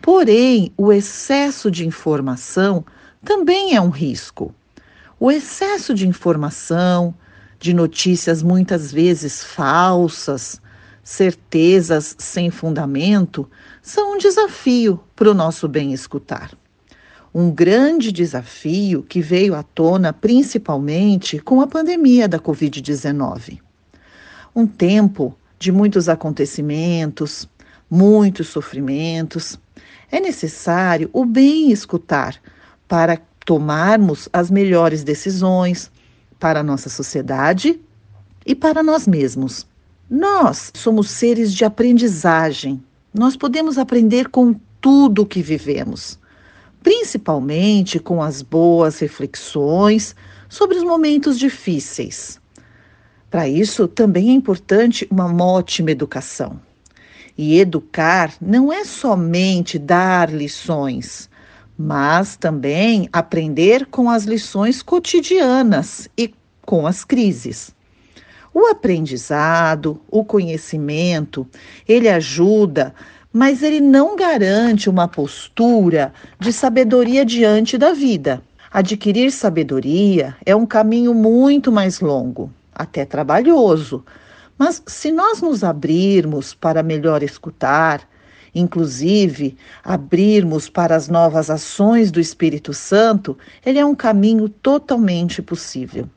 porém, 0.00 0.72
o 0.76 0.92
excesso 0.92 1.70
de 1.70 1.84
informação 1.84 2.84
também 3.24 3.74
é 3.74 3.80
um 3.80 3.88
risco. 3.88 4.54
O 5.18 5.32
excesso 5.32 5.94
de 5.94 6.06
informação, 6.06 7.14
de 7.58 7.72
notícias 7.74 8.42
muitas 8.42 8.92
vezes 8.92 9.42
falsas, 9.42 10.60
certezas 11.02 12.14
sem 12.18 12.50
fundamento, 12.50 13.50
são 13.82 14.14
um 14.14 14.18
desafio 14.18 15.00
para 15.16 15.30
o 15.30 15.34
nosso 15.34 15.66
bem 15.66 15.92
escutar 15.92 16.50
um 17.34 17.50
grande 17.50 18.12
desafio 18.12 19.02
que 19.02 19.20
veio 19.20 19.56
à 19.56 19.62
tona 19.64 20.12
principalmente 20.12 21.40
com 21.40 21.60
a 21.60 21.66
pandemia 21.66 22.28
da 22.28 22.38
Covid-19. 22.38 23.58
Um 24.54 24.68
tempo 24.68 25.36
de 25.58 25.72
muitos 25.72 26.08
acontecimentos, 26.08 27.48
muitos 27.90 28.46
sofrimentos. 28.46 29.58
É 30.12 30.20
necessário 30.20 31.10
o 31.12 31.24
bem 31.24 31.72
escutar 31.72 32.40
para 32.86 33.20
tomarmos 33.44 34.28
as 34.32 34.48
melhores 34.48 35.02
decisões 35.02 35.90
para 36.38 36.60
a 36.60 36.62
nossa 36.62 36.88
sociedade 36.88 37.80
e 38.46 38.54
para 38.54 38.80
nós 38.80 39.08
mesmos. 39.08 39.66
Nós 40.08 40.70
somos 40.72 41.10
seres 41.10 41.52
de 41.52 41.64
aprendizagem. 41.64 42.80
Nós 43.12 43.36
podemos 43.36 43.76
aprender 43.76 44.28
com 44.28 44.54
tudo 44.80 45.22
o 45.22 45.26
que 45.26 45.42
vivemos 45.42 46.22
principalmente 46.84 47.98
com 47.98 48.22
as 48.22 48.42
boas 48.42 48.98
reflexões 48.98 50.14
sobre 50.50 50.76
os 50.76 50.84
momentos 50.84 51.38
difíceis. 51.38 52.38
Para 53.30 53.48
isso, 53.48 53.88
também 53.88 54.28
é 54.28 54.32
importante 54.32 55.08
uma 55.10 55.34
ótima 55.42 55.90
educação. 55.90 56.60
E 57.36 57.58
educar 57.58 58.34
não 58.40 58.70
é 58.70 58.84
somente 58.84 59.78
dar 59.78 60.30
lições, 60.30 61.28
mas 61.76 62.36
também 62.36 63.08
aprender 63.12 63.86
com 63.86 64.10
as 64.10 64.24
lições 64.24 64.82
cotidianas 64.82 66.08
e 66.16 66.32
com 66.64 66.86
as 66.86 67.02
crises. 67.02 67.74
O 68.52 68.66
aprendizado, 68.66 70.00
o 70.08 70.22
conhecimento, 70.22 71.48
ele 71.88 72.08
ajuda 72.08 72.94
mas 73.34 73.64
ele 73.64 73.80
não 73.80 74.14
garante 74.14 74.88
uma 74.88 75.08
postura 75.08 76.12
de 76.38 76.52
sabedoria 76.52 77.24
diante 77.24 77.76
da 77.76 77.92
vida. 77.92 78.40
Adquirir 78.70 79.32
sabedoria 79.32 80.36
é 80.46 80.54
um 80.54 80.64
caminho 80.64 81.12
muito 81.12 81.72
mais 81.72 81.98
longo, 81.98 82.48
até 82.72 83.04
trabalhoso. 83.04 84.04
Mas 84.56 84.80
se 84.86 85.10
nós 85.10 85.42
nos 85.42 85.64
abrirmos 85.64 86.54
para 86.54 86.80
melhor 86.80 87.24
escutar 87.24 88.08
inclusive 88.54 89.56
abrirmos 89.82 90.68
para 90.68 90.94
as 90.94 91.08
novas 91.08 91.50
ações 91.50 92.12
do 92.12 92.20
Espírito 92.20 92.72
Santo, 92.72 93.36
ele 93.66 93.80
é 93.80 93.84
um 93.84 93.96
caminho 93.96 94.48
totalmente 94.48 95.42
possível. 95.42 96.08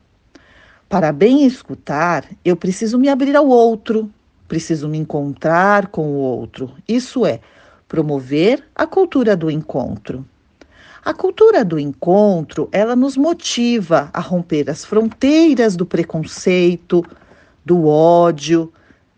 Para 0.88 1.10
bem 1.10 1.44
escutar, 1.44 2.24
eu 2.44 2.54
preciso 2.54 2.96
me 2.96 3.08
abrir 3.08 3.34
ao 3.34 3.48
outro, 3.48 4.08
preciso 4.48 4.88
me 4.88 4.98
encontrar 4.98 5.88
com 5.88 6.08
o 6.08 6.16
outro. 6.16 6.74
Isso 6.88 7.26
é, 7.26 7.40
promover 7.86 8.64
a 8.74 8.86
cultura 8.86 9.36
do 9.36 9.50
encontro. 9.50 10.24
A 11.04 11.14
cultura 11.14 11.64
do 11.64 11.78
encontro, 11.78 12.68
ela 12.72 12.96
nos 12.96 13.16
motiva 13.16 14.10
a 14.12 14.20
romper 14.20 14.68
as 14.68 14.84
fronteiras 14.84 15.76
do 15.76 15.86
preconceito, 15.86 17.04
do 17.64 17.86
ódio 17.86 18.72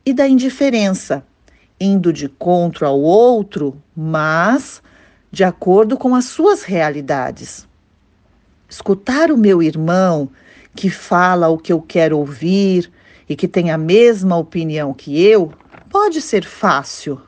e 0.05 0.13
da 0.13 0.29
indiferença, 0.29 1.25
indo 1.81 2.13
de 2.13 2.27
encontro 2.27 2.87
ao 2.87 3.01
outro, 3.01 3.81
mas 3.97 4.83
de 5.33 5.45
acordo 5.45 5.97
com 5.97 6.15
as 6.15 6.27
suas 6.27 6.63
realidades. 6.63 7.67
Escutar 8.69 9.31
o 9.31 9.39
meu 9.39 9.63
irmão 9.63 10.29
que 10.75 10.91
fala 10.91 11.49
o 11.49 11.59
que 11.59 11.73
eu 11.73 11.81
quero 11.81 12.19
ouvir 12.19 12.91
e 13.31 13.37
que 13.37 13.47
tem 13.47 13.71
a 13.71 13.79
mesma 13.79 14.37
opinião 14.37 14.93
que 14.93 15.25
eu, 15.25 15.53
pode 15.89 16.21
ser 16.21 16.45
fácil. 16.45 17.23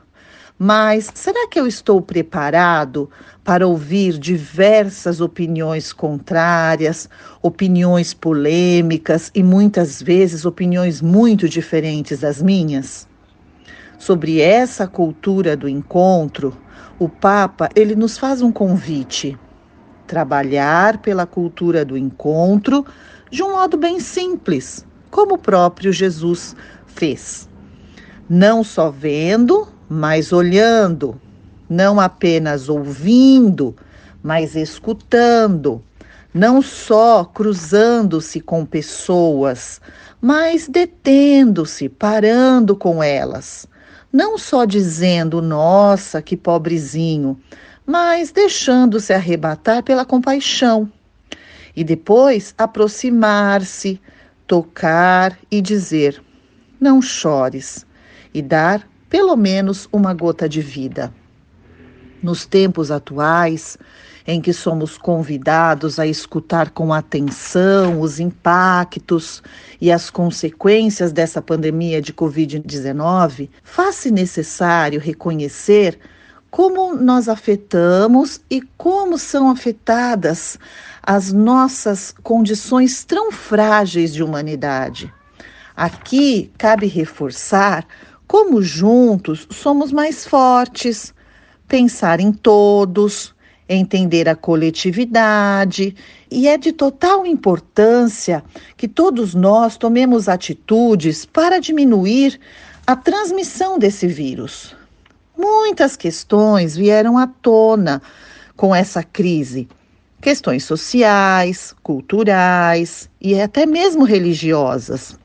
Mas 0.59 1.09
será 1.15 1.47
que 1.47 1.57
eu 1.57 1.65
estou 1.65 2.01
preparado 2.01 3.09
para 3.41 3.65
ouvir 3.65 4.19
diversas 4.19 5.21
opiniões 5.21 5.93
contrárias, 5.93 7.09
opiniões 7.41 8.13
polêmicas 8.13 9.31
e 9.33 9.41
muitas 9.41 10.01
vezes 10.01 10.43
opiniões 10.43 11.01
muito 11.01 11.47
diferentes 11.47 12.19
das 12.19 12.41
minhas? 12.41 13.07
Sobre 13.97 14.41
essa 14.41 14.85
cultura 14.85 15.55
do 15.55 15.69
encontro, 15.69 16.53
o 16.99 17.07
Papa, 17.07 17.69
ele 17.73 17.95
nos 17.95 18.17
faz 18.17 18.41
um 18.41 18.51
convite: 18.51 19.39
trabalhar 20.05 20.97
pela 20.97 21.25
cultura 21.25 21.85
do 21.85 21.97
encontro 21.97 22.85
de 23.31 23.41
um 23.41 23.53
modo 23.53 23.77
bem 23.77 24.01
simples, 24.01 24.85
como 25.13 25.35
o 25.35 25.37
próprio 25.37 25.93
Jesus 25.93 26.55
fez. 26.87 27.47
Não 28.27 28.63
só 28.63 28.89
vendo, 28.89 29.67
mas 29.87 30.33
olhando, 30.33 31.21
não 31.69 31.99
apenas 31.99 32.67
ouvindo, 32.67 33.75
mas 34.23 34.55
escutando, 34.55 35.83
não 36.33 36.63
só 36.63 37.23
cruzando-se 37.23 38.41
com 38.41 38.65
pessoas, 38.65 39.79
mas 40.19 40.67
detendo-se, 40.67 41.87
parando 41.89 42.75
com 42.75 43.03
elas, 43.03 43.67
não 44.11 44.35
só 44.35 44.65
dizendo, 44.65 45.43
nossa, 45.43 46.23
que 46.23 46.35
pobrezinho, 46.35 47.39
mas 47.85 48.31
deixando-se 48.31 49.13
arrebatar 49.13 49.83
pela 49.83 50.05
compaixão. 50.05 50.91
E 51.75 51.83
depois 51.83 52.55
aproximar-se, 52.57 54.01
tocar 54.47 55.37
e 55.49 55.61
dizer: 55.61 56.21
Não 56.79 57.01
chores, 57.01 57.85
e 58.33 58.41
dar 58.41 58.87
pelo 59.09 59.35
menos 59.35 59.87
uma 59.91 60.13
gota 60.13 60.49
de 60.49 60.61
vida. 60.61 61.13
Nos 62.21 62.45
tempos 62.45 62.89
atuais, 62.89 63.77
em 64.25 64.41
que 64.41 64.53
somos 64.53 64.97
convidados 64.97 65.99
a 65.99 66.07
escutar 66.07 66.71
com 66.71 66.93
atenção 66.93 67.99
os 67.99 68.19
impactos 68.19 69.43
e 69.79 69.91
as 69.91 70.09
consequências 70.09 71.11
dessa 71.11 71.41
pandemia 71.41 72.01
de 72.01 72.13
Covid-19, 72.13 73.49
faz-se 73.63 74.09
necessário 74.09 74.99
reconhecer 74.99 75.99
como 76.49 76.95
nós 76.95 77.27
afetamos 77.27 78.39
e 78.49 78.61
como 78.77 79.17
são 79.17 79.49
afetadas 79.49 80.57
as 81.05 81.33
nossas 81.33 82.15
condições 82.23 83.03
tão 83.03 83.29
frágeis 83.29 84.13
de 84.13 84.23
humanidade. 84.23 85.13
Aqui 85.75 86.49
cabe 86.57 86.87
reforçar 86.87 87.85
como 88.25 88.61
juntos 88.61 89.45
somos 89.51 89.91
mais 89.91 90.25
fortes, 90.25 91.13
pensar 91.67 92.21
em 92.21 92.31
todos, 92.31 93.35
entender 93.67 94.29
a 94.29 94.35
coletividade, 94.35 95.95
e 96.31 96.47
é 96.47 96.57
de 96.57 96.71
total 96.71 97.25
importância 97.25 98.43
que 98.77 98.87
todos 98.87 99.35
nós 99.35 99.75
tomemos 99.75 100.29
atitudes 100.29 101.25
para 101.25 101.59
diminuir 101.59 102.39
a 102.87 102.95
transmissão 102.95 103.77
desse 103.77 104.07
vírus. 104.07 104.75
Muitas 105.37 105.97
questões 105.97 106.75
vieram 106.77 107.17
à 107.17 107.27
tona 107.27 108.01
com 108.55 108.73
essa 108.73 109.03
crise 109.03 109.67
questões 110.23 110.63
sociais, 110.63 111.75
culturais 111.83 113.09
e 113.19 113.39
até 113.39 113.65
mesmo 113.65 114.05
religiosas. 114.05 115.19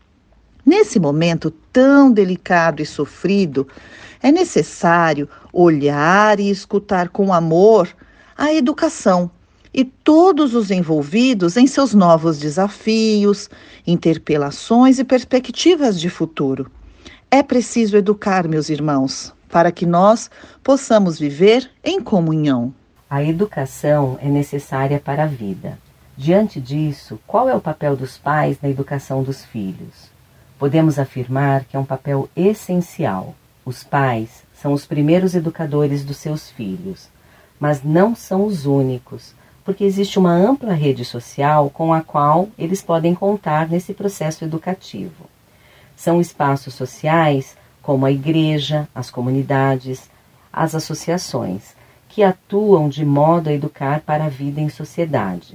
Nesse 0.66 0.98
momento 0.98 1.52
tão 1.72 2.10
delicado 2.10 2.82
e 2.82 2.84
sofrido, 2.84 3.68
é 4.20 4.32
necessário 4.32 5.28
olhar 5.52 6.40
e 6.40 6.50
escutar 6.50 7.10
com 7.10 7.32
amor 7.32 7.88
a 8.36 8.52
educação 8.52 9.30
e 9.72 9.84
todos 9.84 10.52
os 10.52 10.68
envolvidos 10.68 11.56
em 11.56 11.68
seus 11.68 11.94
novos 11.94 12.36
desafios, 12.36 13.48
interpelações 13.86 14.98
e 14.98 15.04
perspectivas 15.04 16.00
de 16.00 16.10
futuro. 16.10 16.68
É 17.30 17.40
preciso 17.40 17.96
educar, 17.96 18.48
meus 18.48 18.68
irmãos, 18.68 19.32
para 19.48 19.70
que 19.70 19.86
nós 19.86 20.28
possamos 20.64 21.20
viver 21.20 21.70
em 21.84 22.00
comunhão. 22.00 22.74
A 23.10 23.24
educação 23.24 24.18
é 24.20 24.28
necessária 24.28 25.00
para 25.00 25.22
a 25.22 25.26
vida. 25.26 25.78
Diante 26.14 26.60
disso, 26.60 27.18
qual 27.26 27.48
é 27.48 27.54
o 27.54 27.60
papel 27.60 27.96
dos 27.96 28.18
pais 28.18 28.58
na 28.60 28.68
educação 28.68 29.22
dos 29.22 29.42
filhos? 29.42 30.10
Podemos 30.58 30.98
afirmar 30.98 31.64
que 31.64 31.74
é 31.74 31.80
um 31.80 31.86
papel 31.86 32.28
essencial. 32.36 33.34
Os 33.64 33.82
pais 33.82 34.42
são 34.52 34.74
os 34.74 34.84
primeiros 34.84 35.34
educadores 35.34 36.04
dos 36.04 36.18
seus 36.18 36.50
filhos, 36.50 37.08
mas 37.58 37.82
não 37.82 38.14
são 38.14 38.44
os 38.44 38.66
únicos, 38.66 39.34
porque 39.64 39.84
existe 39.84 40.18
uma 40.18 40.34
ampla 40.34 40.74
rede 40.74 41.02
social 41.02 41.70
com 41.70 41.94
a 41.94 42.02
qual 42.02 42.50
eles 42.58 42.82
podem 42.82 43.14
contar 43.14 43.70
nesse 43.70 43.94
processo 43.94 44.44
educativo. 44.44 45.24
São 45.96 46.20
espaços 46.20 46.74
sociais 46.74 47.56
como 47.80 48.04
a 48.04 48.12
igreja, 48.12 48.86
as 48.94 49.10
comunidades, 49.10 50.10
as 50.52 50.74
associações 50.74 51.77
que 52.18 52.24
atuam 52.24 52.88
de 52.88 53.04
modo 53.04 53.48
a 53.48 53.52
educar 53.52 54.00
para 54.00 54.24
a 54.24 54.28
vida 54.28 54.60
em 54.60 54.68
sociedade. 54.68 55.54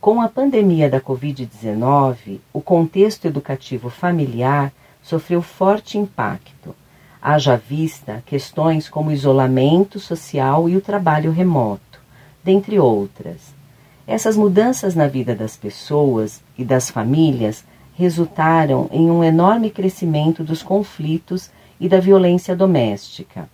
Com 0.00 0.22
a 0.22 0.26
pandemia 0.26 0.88
da 0.88 1.02
Covid-19, 1.02 2.38
o 2.50 2.62
contexto 2.62 3.26
educativo 3.26 3.90
familiar 3.90 4.72
sofreu 5.02 5.42
forte 5.42 5.98
impacto. 5.98 6.74
Haja 7.20 7.58
vista 7.58 8.22
questões 8.24 8.88
como 8.88 9.12
isolamento 9.12 10.00
social 10.00 10.66
e 10.66 10.78
o 10.78 10.80
trabalho 10.80 11.30
remoto, 11.30 12.00
dentre 12.42 12.78
outras. 12.78 13.54
Essas 14.06 14.34
mudanças 14.34 14.94
na 14.94 15.06
vida 15.06 15.34
das 15.34 15.58
pessoas 15.58 16.42
e 16.56 16.64
das 16.64 16.88
famílias 16.88 17.66
resultaram 17.92 18.88
em 18.90 19.10
um 19.10 19.22
enorme 19.22 19.68
crescimento 19.68 20.42
dos 20.42 20.62
conflitos 20.62 21.50
e 21.78 21.86
da 21.86 22.00
violência 22.00 22.56
doméstica 22.56 23.46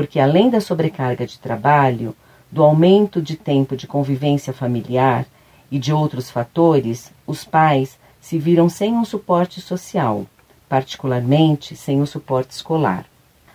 porque 0.00 0.18
além 0.18 0.48
da 0.48 0.62
sobrecarga 0.62 1.26
de 1.26 1.38
trabalho, 1.38 2.16
do 2.50 2.62
aumento 2.62 3.20
de 3.20 3.36
tempo 3.36 3.76
de 3.76 3.86
convivência 3.86 4.50
familiar 4.50 5.26
e 5.70 5.78
de 5.78 5.92
outros 5.92 6.30
fatores, 6.30 7.12
os 7.26 7.44
pais 7.44 7.98
se 8.18 8.38
viram 8.38 8.66
sem 8.66 8.94
um 8.94 9.04
suporte 9.04 9.60
social, 9.60 10.24
particularmente 10.70 11.76
sem 11.76 12.00
o 12.00 12.06
suporte 12.06 12.52
escolar. 12.52 13.04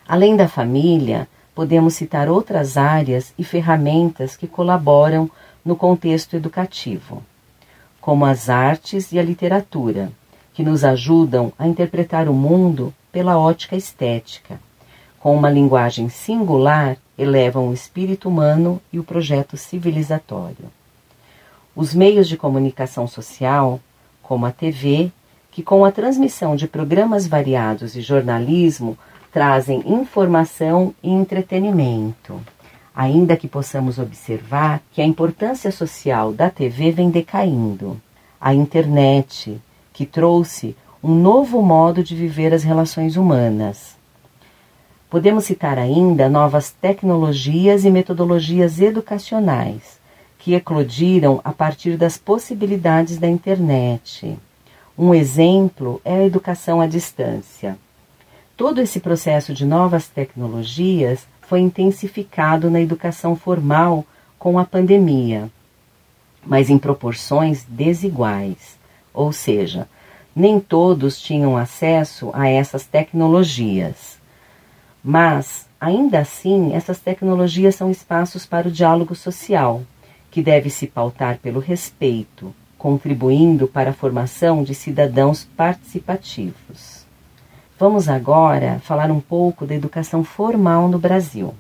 Além 0.07 0.35
da 0.35 0.47
família, 0.47 1.27
podemos 1.55 1.95
citar 1.95 2.29
outras 2.29 2.77
áreas 2.77 3.33
e 3.39 3.43
ferramentas 3.43 4.37
que 4.37 4.45
colaboram 4.45 5.27
no 5.65 5.75
contexto 5.75 6.35
educativo, 6.35 7.23
como 7.99 8.23
as 8.23 8.51
artes 8.51 9.11
e 9.11 9.17
a 9.17 9.23
literatura, 9.23 10.11
que 10.53 10.61
nos 10.61 10.83
ajudam 10.83 11.51
a 11.57 11.67
interpretar 11.67 12.29
o 12.29 12.35
mundo 12.35 12.93
pela 13.11 13.35
ótica 13.35 13.75
estética 13.75 14.63
com 15.25 15.35
uma 15.35 15.49
linguagem 15.49 16.07
singular, 16.07 16.97
elevam 17.17 17.69
o 17.69 17.73
espírito 17.73 18.29
humano 18.29 18.79
e 18.93 18.99
o 18.99 19.03
projeto 19.03 19.57
civilizatório. 19.57 20.69
Os 21.75 21.95
meios 21.95 22.27
de 22.27 22.37
comunicação 22.37 23.07
social, 23.07 23.79
como 24.21 24.45
a 24.45 24.51
TV, 24.51 25.11
que 25.49 25.63
com 25.63 25.83
a 25.83 25.91
transmissão 25.91 26.55
de 26.55 26.67
programas 26.67 27.25
variados 27.25 27.95
e 27.95 28.01
jornalismo 28.01 28.95
trazem 29.31 29.81
informação 29.87 30.93
e 31.01 31.09
entretenimento. 31.09 32.39
Ainda 32.95 33.35
que 33.35 33.47
possamos 33.47 33.97
observar 33.97 34.79
que 34.91 35.01
a 35.01 35.05
importância 35.05 35.71
social 35.71 36.33
da 36.33 36.51
TV 36.51 36.91
vem 36.91 37.09
decaindo. 37.09 37.99
A 38.39 38.53
internet, 38.53 39.59
que 39.91 40.05
trouxe 40.05 40.77
um 41.03 41.15
novo 41.15 41.63
modo 41.63 42.03
de 42.03 42.15
viver 42.15 42.53
as 42.53 42.63
relações 42.63 43.17
humanas 43.17 43.94
Podemos 45.09 45.45
citar 45.45 45.77
ainda 45.77 46.27
novas 46.27 46.71
tecnologias 46.71 47.85
e 47.85 47.91
metodologias 47.91 48.81
educacionais 48.81 49.99
que 50.39 50.53
eclodiram 50.53 51.39
a 51.43 51.51
partir 51.51 51.97
das 51.97 52.17
possibilidades 52.17 53.17
da 53.17 53.27
internet. 53.27 54.37
Um 54.97 55.13
exemplo 55.13 56.01
é 56.05 56.15
a 56.15 56.25
educação 56.25 56.81
à 56.81 56.87
distância. 56.87 57.77
Todo 58.57 58.79
esse 58.79 58.99
processo 58.99 59.53
de 59.53 59.65
novas 59.65 60.07
tecnologias 60.07 61.27
foi 61.41 61.59
intensificado 61.59 62.69
na 62.69 62.81
educação 62.81 63.35
formal 63.35 64.05
com 64.39 64.57
a 64.57 64.65
pandemia, 64.65 65.49
mas 66.45 66.69
em 66.69 66.77
proporções 66.77 67.63
desiguais, 67.67 68.77
ou 69.13 69.33
seja, 69.33 69.87
nem 70.35 70.59
todos 70.59 71.21
tinham 71.21 71.57
acesso 71.57 72.29
a 72.33 72.47
essas 72.47 72.85
tecnologias. 72.85 74.17
Mas, 75.07 75.67
ainda 75.79 76.17
assim, 76.17 76.73
essas 76.73 76.99
tecnologias 76.99 77.75
são 77.75 77.91
espaços 77.91 78.43
para 78.43 78.67
o 78.67 78.71
diálogo 78.71 79.13
social, 79.13 79.83
que 80.31 80.41
deve 80.41 80.71
se 80.71 80.87
pautar 80.87 81.37
pelo 81.37 81.59
respeito, 81.59 82.51
contribuindo 82.75 83.67
para 83.67 83.91
a 83.91 83.93
formação 83.93 84.63
de 84.63 84.73
cidadãos 84.73 85.47
participativos. 85.55 87.05
Vamos 87.77 88.09
agora 88.09 88.79
falar 88.79 89.11
um 89.11 89.19
pouco 89.19 89.63
da 89.63 89.75
educação 89.75 90.23
formal 90.23 90.87
no 90.87 90.97
Brasil. 90.97 91.53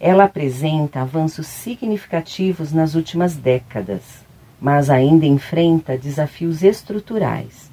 Ela 0.00 0.24
apresenta 0.24 1.02
avanços 1.02 1.46
significativos 1.46 2.72
nas 2.72 2.94
últimas 2.94 3.36
décadas, 3.36 4.00
mas 4.58 4.88
ainda 4.88 5.26
enfrenta 5.26 5.98
desafios 5.98 6.62
estruturais 6.62 7.67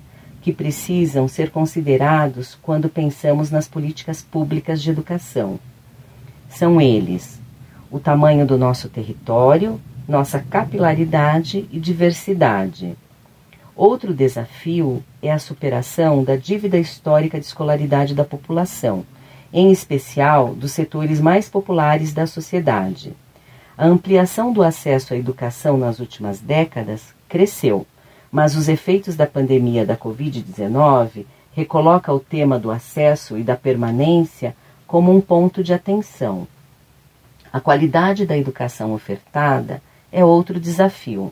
que 0.45 0.53
precisam 0.53 1.27
ser 1.27 1.49
considerados 1.49 2.55
quando 2.61 2.87
pensamos 2.87 3.49
nas 3.49 3.67
políticas 3.67 4.21
públicas 4.21 4.79
de 4.79 4.91
educação. 4.91 5.59
São 6.47 6.79
eles: 6.79 7.41
o 7.89 7.99
tamanho 7.99 8.45
do 8.45 8.55
nosso 8.55 8.87
território, 8.87 9.81
nossa 10.07 10.39
capilaridade 10.39 11.67
e 11.71 11.79
diversidade. 11.79 12.95
Outro 13.75 14.13
desafio 14.13 15.03
é 15.19 15.31
a 15.31 15.39
superação 15.39 16.23
da 16.23 16.35
dívida 16.35 16.77
histórica 16.77 17.39
de 17.39 17.45
escolaridade 17.47 18.13
da 18.13 18.23
população, 18.23 19.03
em 19.51 19.71
especial 19.71 20.53
dos 20.53 20.73
setores 20.73 21.19
mais 21.19 21.49
populares 21.49 22.13
da 22.13 22.27
sociedade. 22.27 23.13
A 23.75 23.87
ampliação 23.87 24.53
do 24.53 24.61
acesso 24.61 25.15
à 25.15 25.17
educação 25.17 25.75
nas 25.75 25.97
últimas 25.97 26.39
décadas 26.39 27.15
cresceu, 27.27 27.87
mas 28.31 28.55
os 28.55 28.67
efeitos 28.67 29.15
da 29.15 29.25
pandemia 29.25 29.85
da 29.85 29.95
Covid-19 29.95 31.25
recoloca 31.53 32.13
o 32.13 32.19
tema 32.19 32.59
do 32.59 32.69
acesso 32.69 33.37
e 33.37 33.43
da 33.43 33.55
permanência 33.55 34.55
como 34.85 35.15
um 35.15 35.21
ponto 35.21 35.63
de 35.63 35.73
atenção. 35.73 36.47
A 37.51 37.59
qualidade 37.61 38.25
da 38.25 38.37
educação 38.37 38.93
ofertada 38.93 39.81
é 40.11 40.23
outro 40.23 40.59
desafio, 40.59 41.31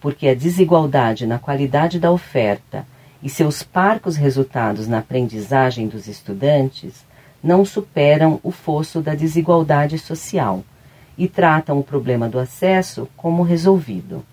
porque 0.00 0.26
a 0.26 0.34
desigualdade 0.34 1.26
na 1.26 1.38
qualidade 1.38 2.00
da 2.00 2.10
oferta 2.10 2.84
e 3.22 3.28
seus 3.28 3.62
parcos 3.62 4.16
resultados 4.16 4.88
na 4.88 4.98
aprendizagem 4.98 5.86
dos 5.86 6.08
estudantes 6.08 7.04
não 7.42 7.64
superam 7.64 8.40
o 8.42 8.50
fosso 8.50 9.00
da 9.00 9.14
desigualdade 9.14 9.98
social 9.98 10.64
e 11.16 11.28
tratam 11.28 11.78
o 11.78 11.84
problema 11.84 12.28
do 12.28 12.38
acesso 12.38 13.08
como 13.16 13.42
resolvido. 13.42 14.24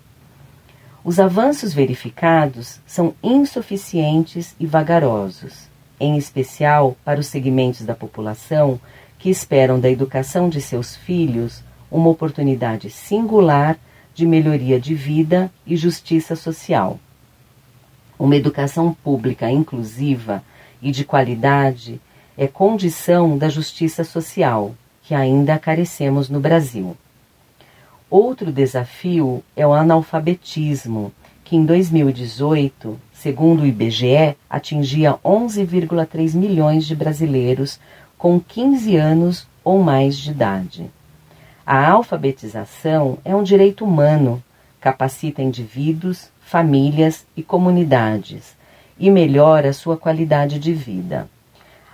Os 1.04 1.20
avanços 1.20 1.74
verificados 1.74 2.80
são 2.86 3.14
insuficientes 3.24 4.54
e 4.60 4.66
vagarosos, 4.66 5.70
em 6.00 6.18
especial 6.18 6.98
para 7.06 7.20
os 7.20 7.28
segmentos 7.28 7.86
da 7.86 7.96
população 7.96 8.80
que 9.18 9.30
esperam 9.30 9.80
da 9.80 9.90
educação 9.90 10.50
de 10.50 10.62
seus 10.62 10.96
filhos 10.96 11.64
uma 11.90 12.10
oportunidade 12.10 12.90
singular 12.90 13.78
de 14.14 14.26
melhoria 14.26 14.80
de 14.80 14.94
vida 14.94 15.50
e 15.66 15.78
justiça 15.78 16.36
social. 16.36 17.00
Uma 18.18 18.36
educação 18.36 18.94
pública 18.94 19.50
inclusiva 19.50 20.44
e 20.82 20.92
de 20.92 21.06
qualidade 21.06 22.02
é 22.38 22.48
condição 22.48 23.38
da 23.38 23.48
justiça 23.48 24.04
social, 24.04 24.76
que 25.04 25.16
ainda 25.16 25.58
carecemos 25.58 26.30
no 26.30 26.40
Brasil. 26.40 26.96
Outro 28.10 28.52
desafio 28.52 29.44
é 29.56 29.68
o 29.68 29.72
analfabetismo, 29.72 31.12
que 31.44 31.56
em 31.56 31.64
2018, 31.64 33.00
segundo 33.14 33.62
o 33.62 33.68
IBGE, 33.68 34.36
atingia 34.50 35.14
11,3 35.24 36.34
milhões 36.34 36.88
de 36.88 36.96
brasileiros 36.96 37.80
com 38.18 38.40
15 38.40 38.96
anos 38.96 39.48
ou 39.64 39.84
mais 39.84 40.18
de 40.18 40.32
idade. 40.32 40.90
A 41.64 41.88
alfabetização 41.88 43.20
é 43.24 43.36
um 43.36 43.44
direito 43.44 43.86
humano, 43.86 44.44
capacita 44.82 45.44
indivíduos, 45.44 46.32
famílias 46.40 47.28
e 47.38 47.44
comunidades 47.44 48.58
e 48.98 49.12
melhora 49.12 49.72
sua 49.72 49.96
qualidade 49.96 50.58
de 50.58 50.74
vida. 50.74 51.30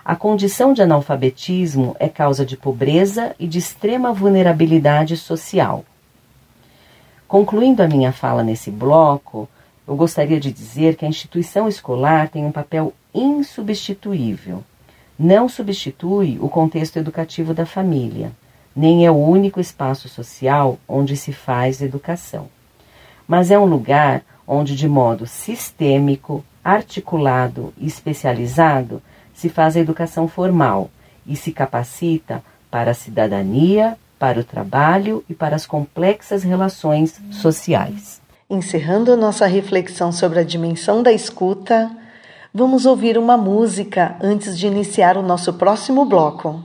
A 0.03 0.15
condição 0.15 0.71
de 0.71 0.81
analfabetismo 0.81 1.93
é 1.99 2.07
causa 2.07 2.45
de 2.45 2.55
pobreza 2.55 3.35
e 3.37 3.47
de 3.47 3.57
extrema 3.57 4.13
vulnerabilidade 4.13 5.17
social. 5.17 5.83
Concluindo 7.27 7.81
a 7.81 7.87
minha 7.87 8.11
fala 8.11 8.43
nesse 8.43 8.69
bloco, 8.69 9.47
eu 9.87 9.95
gostaria 9.95 10.39
de 10.39 10.51
dizer 10.51 10.95
que 10.95 11.05
a 11.05 11.09
instituição 11.09 11.67
escolar 11.67 12.29
tem 12.29 12.45
um 12.45 12.51
papel 12.51 12.93
insubstituível. 13.13 14.63
Não 15.17 15.47
substitui 15.47 16.37
o 16.41 16.49
contexto 16.49 16.97
educativo 16.97 17.53
da 17.53 17.65
família 17.65 18.31
nem 18.75 19.05
é 19.05 19.11
o 19.11 19.15
único 19.15 19.59
espaço 19.59 20.09
social 20.09 20.77
onde 20.87 21.15
se 21.15 21.31
faz 21.31 21.81
educação, 21.81 22.49
mas 23.25 23.49
é 23.49 23.57
um 23.57 23.65
lugar 23.65 24.21
onde, 24.45 24.75
de 24.75 24.87
modo 24.87 25.25
sistêmico, 25.25 26.43
articulado 26.63 27.73
e 27.77 27.87
especializado, 27.87 29.01
se 29.33 29.47
faz 29.47 29.77
a 29.77 29.79
educação 29.79 30.27
formal 30.27 30.89
e 31.25 31.35
se 31.35 31.51
capacita 31.51 32.43
para 32.69 32.91
a 32.91 32.93
cidadania, 32.93 33.97
para 34.25 34.39
o 34.39 34.43
trabalho 34.43 35.23
e 35.29 35.35
para 35.35 35.55
as 35.55 35.67
complexas 35.67 36.41
relações 36.41 37.21
sociais. 37.29 38.19
Encerrando 38.49 39.15
nossa 39.15 39.45
reflexão 39.45 40.11
sobre 40.11 40.39
a 40.39 40.43
dimensão 40.43 41.03
da 41.03 41.11
escuta, 41.11 41.91
vamos 42.51 42.87
ouvir 42.87 43.19
uma 43.19 43.37
música 43.37 44.15
antes 44.19 44.57
de 44.57 44.65
iniciar 44.65 45.15
o 45.15 45.21
nosso 45.21 45.53
próximo 45.53 46.05
bloco. 46.05 46.63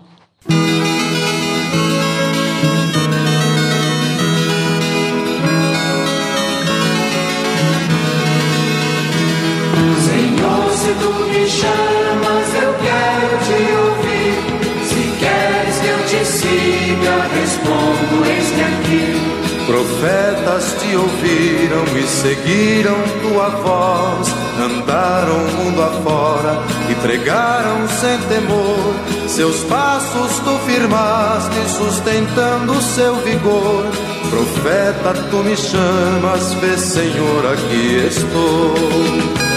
Profetas 19.66 20.77
te 20.81 20.97
ouviram 20.97 21.85
e 21.97 22.07
seguiram 22.07 22.97
tua 23.23 23.49
voz, 23.49 24.29
andaram 24.59 25.38
mundo 25.38 25.83
afora 25.83 26.59
e 26.90 26.95
pregaram 26.97 27.88
sem 27.88 28.19
temor. 28.29 28.95
Seus 29.29 29.62
passos 29.64 30.38
tu 30.40 30.59
firmaste, 30.66 31.69
sustentando 31.69 32.81
seu 32.83 33.14
vigor. 33.16 33.85
Profeta, 34.29 35.14
tu 35.31 35.37
me 35.38 35.57
chamas, 35.57 36.53
vê 36.55 36.77
Senhor, 36.77 37.47
aqui 37.53 38.07
estou. 38.09 39.50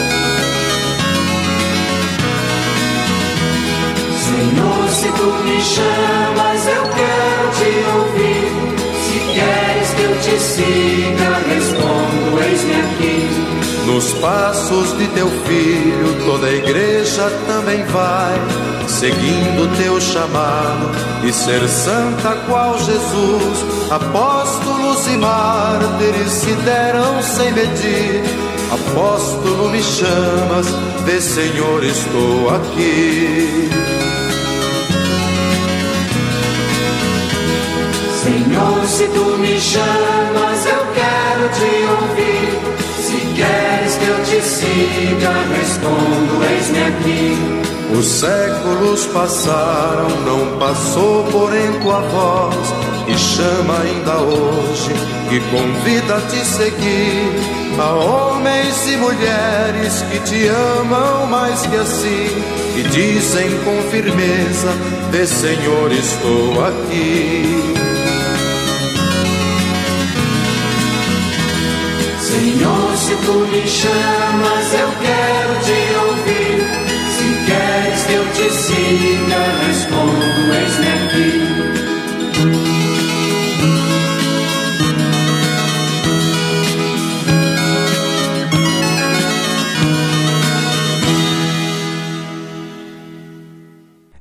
Se 5.03 5.11
tu 5.11 5.25
me 5.43 5.61
chamas, 5.61 6.67
eu 6.67 6.83
quero 6.83 7.51
te 7.57 7.71
ouvir 7.97 8.63
queres 9.33 9.89
que 9.95 10.03
eu 10.03 10.15
te 10.21 10.39
siga, 10.39 11.41
respondo, 11.47 12.43
eis-me 12.43 12.75
aqui. 12.75 13.29
Nos 13.85 14.13
passos 14.13 14.97
de 14.97 15.07
teu 15.07 15.27
filho, 15.45 16.25
toda 16.25 16.47
a 16.47 16.53
igreja 16.53 17.29
também 17.47 17.83
vai, 17.85 18.39
seguindo 18.87 19.77
teu 19.77 19.99
chamado 19.99 20.89
e 21.23 21.33
ser 21.33 21.67
santa 21.67 22.35
qual 22.47 22.77
Jesus. 22.77 23.65
Apóstolos 23.91 25.07
e 25.07 25.17
mártires 25.17 26.31
se 26.31 26.53
deram 26.63 27.21
sem 27.21 27.51
medir. 27.51 28.23
Apóstolo, 28.71 29.69
me 29.69 29.83
chamas, 29.83 30.67
vê, 31.05 31.19
Senhor, 31.19 31.83
estou 31.83 32.55
aqui. 32.55 33.69
Senhor, 38.53 38.85
se 38.85 39.07
tu 39.07 39.37
me 39.39 39.59
chamas, 39.59 40.65
eu 40.67 40.85
quero 40.93 41.49
te 41.49 41.71
ouvir. 41.89 42.49
Se 43.01 43.17
queres 43.33 43.95
que 43.95 44.07
eu 44.07 44.23
te 44.25 44.41
siga, 44.47 45.33
respondo, 45.57 46.43
eis-me 46.51 46.83
aqui. 46.83 47.97
Os 47.97 48.05
séculos 48.05 49.07
passaram, 49.07 50.07
não 50.23 50.59
passou 50.59 51.23
porém 51.31 51.79
tua 51.81 51.99
voz 52.01 52.73
e 53.07 53.17
chama 53.17 53.79
ainda 53.79 54.17
hoje, 54.17 54.93
que 55.29 55.39
convida 55.49 56.17
a 56.17 56.21
te 56.21 56.45
seguir. 56.45 57.63
A 57.79 57.89
homens 57.91 58.87
e 58.87 58.97
mulheres 58.97 60.05
que 60.11 60.19
te 60.19 60.47
amam 60.47 61.25
mais 61.25 61.65
que 61.65 61.75
assim 61.75 62.27
e 62.77 62.83
dizem 62.83 63.49
com 63.63 63.81
firmeza: 63.89 64.69
Vê, 65.09 65.25
Senhor, 65.25 65.91
estou 65.91 66.65
aqui. 66.65 67.92
Senhor, 72.33 72.97
se 72.97 73.15
tu 73.25 73.33
me 73.51 73.67
chamas, 73.67 74.73
eu 74.73 74.89
quero 75.05 75.53
te 75.65 75.79
ouvir. 76.03 76.57
Se 77.15 77.27
queres 77.45 78.01
que 78.07 78.13
eu 78.13 78.25
te 78.33 78.47
siga, 78.49 79.41
respondo: 79.67 80.53
Eis-me 80.59 80.87
aqui. 80.87 81.31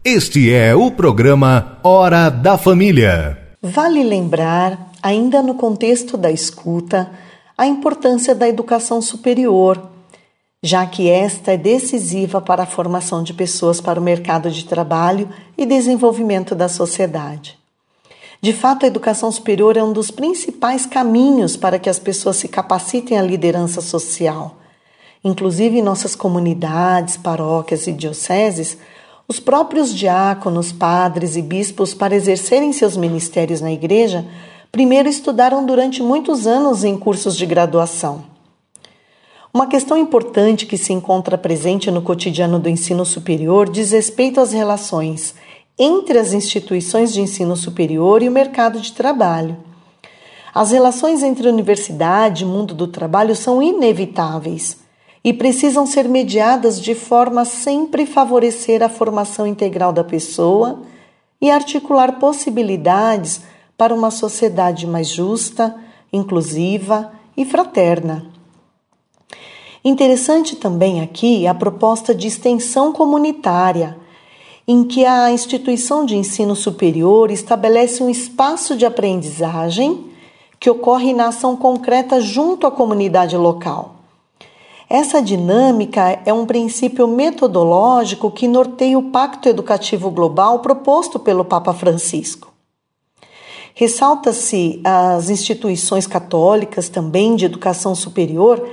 Este 0.04 0.52
é 0.52 0.74
o 0.74 0.90
programa 0.90 1.78
Hora 1.82 2.28
da 2.28 2.58
Família. 2.58 3.38
Vale 3.62 4.02
lembrar, 4.04 4.90
ainda 5.02 5.40
no 5.42 5.54
contexto 5.54 6.18
da 6.18 6.30
escuta, 6.30 7.10
a 7.56 7.66
importância 7.66 8.34
da 8.34 8.48
educação 8.48 9.00
superior, 9.02 9.90
já 10.62 10.86
que 10.86 11.10
esta 11.10 11.52
é 11.52 11.56
decisiva 11.56 12.40
para 12.40 12.62
a 12.62 12.66
formação 12.66 13.22
de 13.22 13.34
pessoas 13.34 13.80
para 13.80 13.98
o 13.98 14.02
mercado 14.02 14.50
de 14.50 14.64
trabalho 14.64 15.28
e 15.58 15.66
desenvolvimento 15.66 16.54
da 16.54 16.68
sociedade. 16.68 17.58
De 18.40 18.52
fato, 18.52 18.84
a 18.84 18.88
educação 18.88 19.30
superior 19.30 19.76
é 19.76 19.84
um 19.84 19.92
dos 19.92 20.10
principais 20.10 20.84
caminhos 20.84 21.56
para 21.56 21.78
que 21.78 21.88
as 21.88 21.98
pessoas 21.98 22.36
se 22.36 22.48
capacitem 22.48 23.18
à 23.18 23.22
liderança 23.22 23.80
social. 23.80 24.56
Inclusive 25.22 25.78
em 25.78 25.82
nossas 25.82 26.16
comunidades, 26.16 27.16
paróquias 27.16 27.86
e 27.86 27.92
dioceses, 27.92 28.76
os 29.28 29.38
próprios 29.38 29.94
diáconos, 29.94 30.72
padres 30.72 31.36
e 31.36 31.42
bispos, 31.42 31.94
para 31.94 32.16
exercerem 32.16 32.72
seus 32.72 32.96
ministérios 32.96 33.60
na 33.60 33.70
igreja, 33.70 34.26
primeiro 34.72 35.06
estudaram 35.06 35.66
durante 35.66 36.02
muitos 36.02 36.46
anos 36.46 36.82
em 36.82 36.96
cursos 36.96 37.36
de 37.36 37.44
graduação. 37.44 38.24
Uma 39.52 39.66
questão 39.66 39.98
importante 39.98 40.64
que 40.64 40.78
se 40.78 40.94
encontra 40.94 41.36
presente 41.36 41.90
no 41.90 42.00
cotidiano 42.00 42.58
do 42.58 42.70
ensino 42.70 43.04
superior 43.04 43.68
diz 43.68 43.92
respeito 43.92 44.40
às 44.40 44.50
relações 44.50 45.34
entre 45.78 46.18
as 46.18 46.32
instituições 46.32 47.12
de 47.12 47.20
ensino 47.20 47.54
superior 47.54 48.22
e 48.22 48.28
o 48.30 48.32
mercado 48.32 48.80
de 48.80 48.92
trabalho. 48.92 49.58
As 50.54 50.70
relações 50.70 51.22
entre 51.22 51.48
universidade 51.48 52.44
e 52.44 52.46
mundo 52.46 52.74
do 52.74 52.86
trabalho 52.86 53.36
são 53.36 53.62
inevitáveis 53.62 54.78
e 55.22 55.34
precisam 55.34 55.86
ser 55.86 56.08
mediadas 56.08 56.80
de 56.80 56.94
forma 56.94 57.42
a 57.42 57.46
sempre 57.46 58.06
favorecer 58.06 58.82
a 58.82 58.88
formação 58.88 59.46
integral 59.46 59.92
da 59.92 60.02
pessoa 60.02 60.80
e 61.40 61.50
articular 61.50 62.18
possibilidades 62.18 63.42
para 63.76 63.94
uma 63.94 64.10
sociedade 64.10 64.86
mais 64.86 65.08
justa, 65.08 65.74
inclusiva 66.12 67.12
e 67.36 67.44
fraterna. 67.44 68.26
Interessante 69.84 70.54
também 70.54 71.00
aqui 71.00 71.46
a 71.46 71.54
proposta 71.54 72.14
de 72.14 72.28
extensão 72.28 72.92
comunitária, 72.92 73.96
em 74.66 74.84
que 74.84 75.04
a 75.04 75.32
instituição 75.32 76.06
de 76.06 76.16
ensino 76.16 76.54
superior 76.54 77.30
estabelece 77.32 78.02
um 78.02 78.08
espaço 78.08 78.76
de 78.76 78.86
aprendizagem 78.86 80.06
que 80.60 80.70
ocorre 80.70 81.12
na 81.12 81.28
ação 81.28 81.56
concreta 81.56 82.20
junto 82.20 82.64
à 82.64 82.70
comunidade 82.70 83.36
local. 83.36 83.96
Essa 84.88 85.20
dinâmica 85.20 86.20
é 86.24 86.32
um 86.32 86.46
princípio 86.46 87.08
metodológico 87.08 88.30
que 88.30 88.46
norteia 88.46 88.96
o 88.96 89.10
Pacto 89.10 89.48
Educativo 89.48 90.10
Global 90.10 90.60
proposto 90.60 91.18
pelo 91.18 91.44
Papa 91.44 91.72
Francisco. 91.72 92.51
Ressalta-se 93.74 94.80
as 94.84 95.30
instituições 95.30 96.06
católicas 96.06 96.88
também 96.88 97.36
de 97.36 97.46
educação 97.46 97.94
superior 97.94 98.68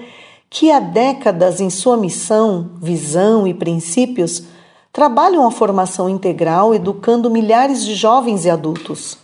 que 0.50 0.72
há 0.72 0.80
décadas 0.80 1.62
em 1.62 1.70
sua 1.70 1.96
missão, 1.96 2.72
visão 2.82 3.48
e 3.48 3.54
princípios 3.54 4.44
trabalham 4.92 5.46
a 5.46 5.52
formação 5.52 6.10
integral 6.10 6.74
educando 6.74 7.30
milhares 7.30 7.86
de 7.86 7.94
jovens 7.94 8.46
e 8.46 8.50
adultos. 8.50 9.18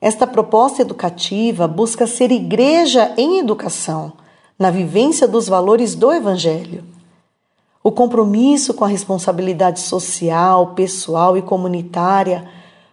Esta 0.00 0.26
proposta 0.26 0.82
educativa 0.82 1.66
busca 1.66 2.06
ser 2.06 2.30
igreja 2.30 3.12
em 3.16 3.38
educação 3.38 4.12
na 4.58 4.70
vivência 4.70 5.26
dos 5.26 5.48
valores 5.48 5.94
do 5.94 6.12
Evangelho. 6.12 6.84
O 7.82 7.90
compromisso 7.90 8.74
com 8.74 8.84
a 8.84 8.88
responsabilidade 8.88 9.80
social, 9.80 10.68
pessoal 10.74 11.36
e 11.36 11.42
comunitária, 11.42 12.48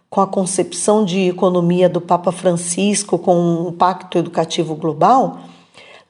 com 0.10 0.22
a 0.22 0.28
concepção 0.28 1.06
de 1.06 1.28
economia 1.28 1.88
do 1.88 2.02
Papa 2.02 2.32
Francisco 2.32 3.18
com 3.20 3.68
o 3.68 3.72
Pacto 3.72 4.18
Educativo 4.18 4.76
Global, 4.76 5.40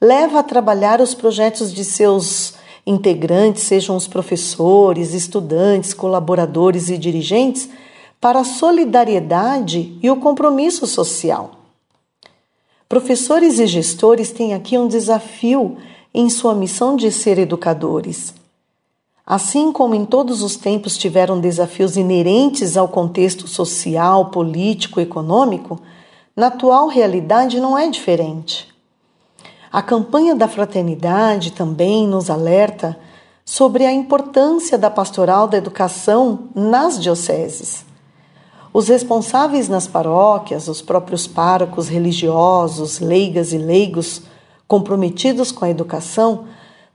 leva 0.00 0.38
a 0.40 0.42
trabalhar 0.42 1.00
os 1.00 1.14
projetos 1.14 1.72
de 1.72 1.84
seus 1.84 2.54
integrantes, 2.86 3.64
sejam 3.64 3.94
os 3.94 4.08
professores, 4.08 5.12
estudantes, 5.12 5.92
colaboradores 5.92 6.88
e 6.88 6.96
dirigentes, 6.96 7.68
para 8.18 8.40
a 8.40 8.44
solidariedade 8.44 9.98
e 10.02 10.10
o 10.10 10.16
compromisso 10.16 10.86
social. 10.86 11.52
Professores 12.88 13.58
e 13.58 13.66
gestores 13.66 14.30
têm 14.30 14.54
aqui 14.54 14.76
um 14.76 14.88
desafio 14.88 15.76
em 16.12 16.28
sua 16.28 16.54
missão 16.54 16.96
de 16.96 17.12
ser 17.12 17.38
educadores. 17.38 18.39
Assim 19.26 19.70
como 19.72 19.94
em 19.94 20.04
todos 20.04 20.42
os 20.42 20.56
tempos 20.56 20.96
tiveram 20.96 21.40
desafios 21.40 21.96
inerentes 21.96 22.76
ao 22.76 22.88
contexto 22.88 23.46
social, 23.46 24.26
político, 24.26 25.00
econômico, 25.00 25.80
na 26.34 26.48
atual 26.48 26.88
realidade 26.88 27.60
não 27.60 27.78
é 27.78 27.88
diferente. 27.88 28.68
A 29.72 29.80
campanha 29.82 30.34
da 30.34 30.48
fraternidade 30.48 31.52
também 31.52 32.06
nos 32.08 32.28
alerta 32.28 32.98
sobre 33.44 33.84
a 33.84 33.92
importância 33.92 34.78
da 34.78 34.90
pastoral 34.90 35.46
da 35.46 35.56
educação 35.56 36.48
nas 36.54 37.00
dioceses. 37.00 37.84
Os 38.72 38.88
responsáveis 38.88 39.68
nas 39.68 39.86
paróquias, 39.86 40.68
os 40.68 40.80
próprios 40.80 41.26
párocos 41.26 41.88
religiosos, 41.88 43.00
leigas 43.00 43.52
e 43.52 43.58
leigos 43.58 44.22
comprometidos 44.68 45.50
com 45.50 45.64
a 45.64 45.70
educação, 45.70 46.44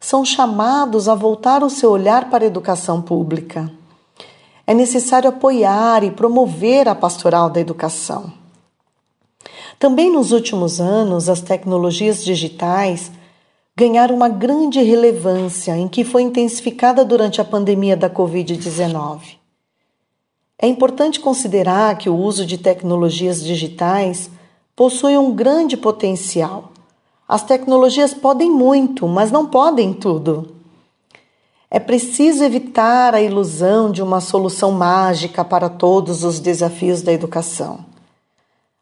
são 0.06 0.24
chamados 0.24 1.10
a 1.10 1.16
voltar 1.16 1.64
o 1.64 1.70
seu 1.70 1.90
olhar 1.90 2.30
para 2.30 2.44
a 2.44 2.48
educação 2.48 3.02
pública. 3.02 3.72
É 4.68 4.72
necessário 4.72 5.28
apoiar 5.28 6.04
e 6.04 6.12
promover 6.12 6.88
a 6.88 6.94
pastoral 6.94 7.50
da 7.50 7.60
educação. 7.60 8.32
Também 9.80 10.12
nos 10.12 10.32
últimos 10.32 10.80
anos, 10.80 11.28
as 11.28 11.42
tecnologias 11.42 12.24
digitais 12.24 13.12
ganharam 13.76 14.16
uma 14.16 14.30
grande 14.30 14.80
relevância, 14.80 15.76
em 15.76 15.88
que 15.88 16.04
foi 16.04 16.22
intensificada 16.22 17.04
durante 17.04 17.42
a 17.42 17.44
pandemia 17.44 17.98
da 17.98 18.08
Covid-19. 18.08 19.40
É 20.60 20.68
importante 20.68 21.20
considerar 21.20 21.98
que 21.98 22.12
o 22.12 22.16
uso 22.16 22.46
de 22.46 22.60
tecnologias 22.60 23.44
digitais 23.44 24.30
possui 24.76 25.18
um 25.18 25.34
grande 25.34 25.76
potencial. 25.76 26.75
As 27.28 27.44
tecnologias 27.44 28.14
podem 28.14 28.52
muito, 28.52 29.08
mas 29.08 29.32
não 29.32 29.46
podem 29.46 29.94
tudo. 29.94 30.56
É 31.70 31.80
preciso 31.80 32.44
evitar 32.44 33.16
a 33.16 33.22
ilusão 33.22 33.92
de 33.92 34.02
uma 34.02 34.22
solução 34.22 34.72
mágica 34.72 35.44
para 35.44 35.68
todos 35.68 36.24
os 36.24 36.40
desafios 36.40 37.02
da 37.02 37.12
educação. 37.12 37.80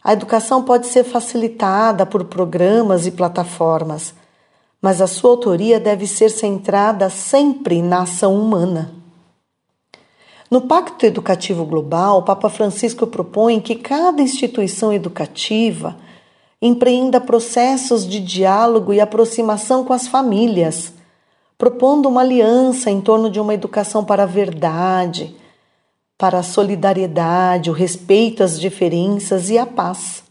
A 0.04 0.12
educação 0.12 0.62
pode 0.62 0.88
ser 0.88 1.06
facilitada 1.06 2.06
por 2.06 2.26
programas 2.26 3.08
e 3.08 3.12
plataformas, 3.12 4.14
mas 4.82 5.00
a 5.00 5.08
sua 5.08 5.32
autoria 5.32 5.80
deve 5.80 6.06
ser 6.06 6.30
centrada 6.30 7.10
sempre 7.10 7.82
na 7.82 8.02
ação 8.02 8.36
humana. 8.36 8.92
No 10.52 10.62
Pacto 10.62 11.06
Educativo 11.06 11.66
Global, 11.66 12.20
o 12.20 12.24
Papa 12.24 12.50
Francisco 12.50 13.08
propõe 13.08 13.62
que 13.62 13.76
cada 13.76 14.22
instituição 14.22 14.92
educativa 14.92 15.96
empreenda 16.66 17.20
processos 17.20 18.08
de 18.08 18.22
diálogo 18.22 18.94
e 18.94 19.02
aproximação 19.02 19.84
com 19.84 19.92
as 19.92 20.08
famílias, 20.08 20.94
propondo 21.58 22.08
uma 22.08 22.22
aliança 22.22 22.90
em 22.90 23.02
torno 23.02 23.30
de 23.30 23.38
uma 23.38 23.54
educação 23.54 24.06
para 24.06 24.24
a 24.24 24.26
verdade, 24.26 25.36
para 26.18 26.40
a 26.40 26.44
solidariedade, 26.44 27.70
o 27.70 27.74
respeito 27.74 28.42
às 28.44 28.58
diferenças 28.58 29.50
e 29.50 29.58
a 29.58 29.66
paz. 29.66 30.24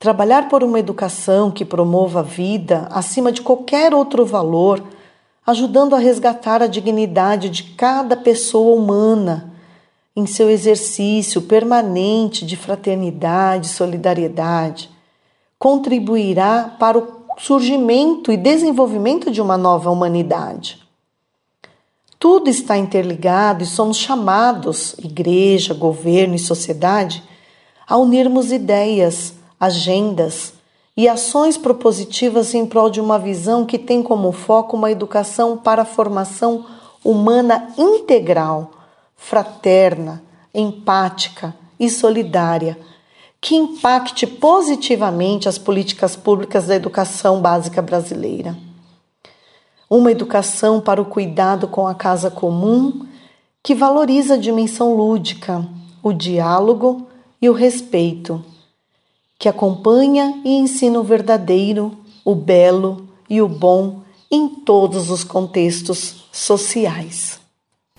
Trabalhar 0.00 0.48
por 0.48 0.64
uma 0.64 0.80
educação 0.80 1.48
que 1.48 1.64
promova 1.64 2.20
a 2.20 2.24
vida 2.24 2.88
acima 2.90 3.30
de 3.30 3.40
qualquer 3.40 3.94
outro 3.94 4.26
valor 4.26 4.82
ajudando 5.46 5.94
a 5.94 5.98
resgatar 5.98 6.60
a 6.60 6.66
dignidade 6.66 7.48
de 7.48 7.62
cada 7.62 8.16
pessoa 8.16 8.76
humana 8.76 9.52
em 10.16 10.26
seu 10.26 10.50
exercício 10.50 11.42
permanente 11.42 12.44
de 12.44 12.56
fraternidade 12.56 13.68
solidariedade, 13.68 14.90
contribuirá 15.60 16.74
para 16.78 16.96
o 16.96 17.20
surgimento 17.36 18.32
e 18.32 18.36
desenvolvimento 18.38 19.30
de 19.30 19.42
uma 19.42 19.58
nova 19.58 19.90
humanidade. 19.90 20.80
Tudo 22.18 22.48
está 22.48 22.78
interligado 22.78 23.62
e 23.62 23.66
somos 23.66 23.98
chamados, 23.98 24.94
igreja, 24.98 25.74
governo 25.74 26.34
e 26.34 26.38
sociedade, 26.38 27.22
a 27.86 27.98
unirmos 27.98 28.50
ideias, 28.50 29.34
agendas 29.58 30.54
e 30.96 31.06
ações 31.06 31.58
propositivas 31.58 32.54
em 32.54 32.64
prol 32.64 32.88
de 32.88 33.00
uma 33.00 33.18
visão 33.18 33.66
que 33.66 33.78
tem 33.78 34.02
como 34.02 34.32
foco 34.32 34.78
uma 34.78 34.90
educação 34.90 35.58
para 35.58 35.82
a 35.82 35.86
formação 35.86 36.64
humana 37.04 37.68
integral, 37.76 38.70
fraterna, 39.14 40.22
empática 40.54 41.54
e 41.78 41.90
solidária, 41.90 42.78
que 43.40 43.54
impacte 43.54 44.26
positivamente 44.26 45.48
as 45.48 45.58
políticas 45.58 46.14
públicas 46.16 46.66
da 46.66 46.74
educação 46.74 47.40
básica 47.40 47.80
brasileira 47.80 48.56
uma 49.90 50.12
educação 50.12 50.80
para 50.80 51.02
o 51.02 51.04
cuidado 51.04 51.66
com 51.66 51.88
a 51.88 51.94
casa 51.96 52.30
comum 52.30 53.04
que 53.60 53.74
valoriza 53.74 54.34
a 54.34 54.38
dimensão 54.38 54.94
lúdica, 54.94 55.66
o 56.00 56.12
diálogo 56.12 57.08
e 57.42 57.50
o 57.50 57.52
respeito, 57.52 58.42
que 59.36 59.48
acompanha 59.48 60.40
e 60.44 60.50
ensina 60.50 61.00
o 61.00 61.02
verdadeiro, 61.02 61.98
o 62.24 62.36
belo 62.36 63.08
e 63.28 63.42
o 63.42 63.48
bom 63.48 64.02
em 64.30 64.48
todos 64.48 65.10
os 65.10 65.24
contextos 65.24 66.24
sociais. 66.30 67.40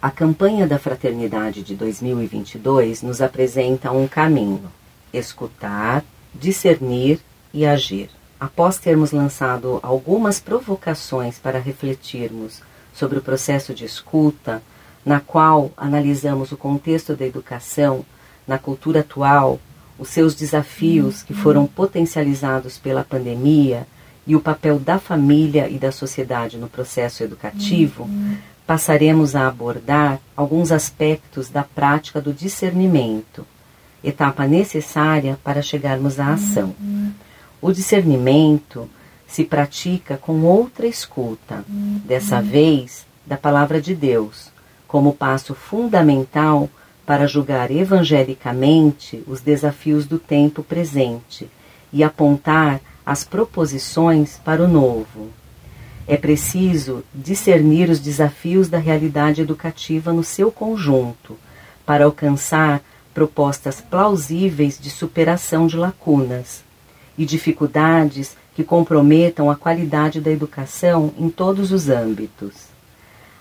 A 0.02 0.10
campanha 0.10 0.66
da 0.66 0.80
Fraternidade 0.80 1.62
de 1.62 1.76
2022 1.76 3.04
nos 3.04 3.22
apresenta 3.22 3.92
um 3.92 4.08
caminho: 4.08 4.72
escutar, 5.14 6.04
discernir 6.34 7.20
e 7.54 7.66
agir. 7.66 8.10
Após 8.40 8.78
termos 8.78 9.12
lançado 9.12 9.80
algumas 9.84 10.40
provocações 10.40 11.38
para 11.38 11.60
refletirmos 11.60 12.62
sobre 12.94 13.20
o 13.20 13.22
processo 13.22 13.74
de 13.74 13.86
escuta, 13.86 14.62
na 15.06 15.20
qual 15.20 15.72
analisamos 15.76 16.52
o 16.52 16.58
contexto 16.58 17.16
da 17.16 17.26
educação 17.26 18.06
na 18.48 18.58
cultura 18.58 19.02
atual, 19.02 19.60
os 19.98 20.10
seus 20.10 20.34
desafios 20.34 21.22
que 21.22 21.34
foram 21.34 21.68
potencializados 21.68 22.78
pela 22.78 23.04
pandemia 23.04 23.88
e 24.26 24.36
o 24.36 24.42
papel 24.42 24.80
da 24.80 25.00
família 25.00 25.70
e 25.70 25.78
da 25.78 25.92
sociedade 25.92 26.58
no 26.58 26.68
processo 26.68 27.24
educativo, 27.24 28.10
passaremos 28.66 29.36
a 29.36 29.48
abordar 29.48 30.20
alguns 30.36 30.72
aspectos 30.72 31.50
da 31.50 31.64
prática 31.64 32.22
do 32.22 32.34
discernimento, 32.34 33.46
etapa 34.04 34.48
necessária 34.48 35.38
para 35.44 35.62
chegarmos 35.62 36.20
à 36.20 36.34
ação. 36.34 36.76
O 37.62 37.72
discernimento 37.72 38.90
se 39.28 39.44
pratica 39.46 40.18
com 40.18 40.42
outra 40.42 40.88
escuta, 40.88 41.64
dessa 41.68 42.42
vez 42.42 43.06
da 43.26 43.38
palavra 43.38 43.80
de 43.80 43.96
Deus, 43.96 44.52
como 44.88 45.14
passo 45.14 45.56
fundamental 45.56 46.70
para 47.06 47.28
julgar 47.28 47.72
evangelicamente 47.72 49.24
os 49.28 49.42
desafios 49.42 50.06
do 50.06 50.20
tempo 50.20 50.64
presente 50.64 51.50
e 51.94 52.04
apontar 52.04 52.82
as 53.06 53.24
proposições 53.24 54.40
para 54.44 54.64
o 54.64 54.68
novo. 54.68 55.30
É 56.08 56.18
preciso 56.18 57.04
discernir 57.14 57.90
os 57.90 58.00
desafios 58.00 58.68
da 58.68 58.78
realidade 58.78 59.42
educativa 59.42 60.12
no 60.12 60.24
seu 60.24 60.52
conjunto, 60.52 61.38
para 61.86 62.06
alcançar 62.06 62.82
propostas 63.14 63.82
plausíveis 63.82 64.80
de 64.80 64.90
superação 64.90 65.68
de 65.68 65.78
lacunas 65.78 66.64
e 67.18 67.26
dificuldades 67.26 68.36
que 68.56 68.64
comprometam 68.64 69.50
a 69.50 69.56
qualidade 69.56 70.20
da 70.20 70.32
educação 70.32 71.14
em 71.18 71.30
todos 71.30 71.72
os 71.72 71.90
âmbitos. 71.90 72.72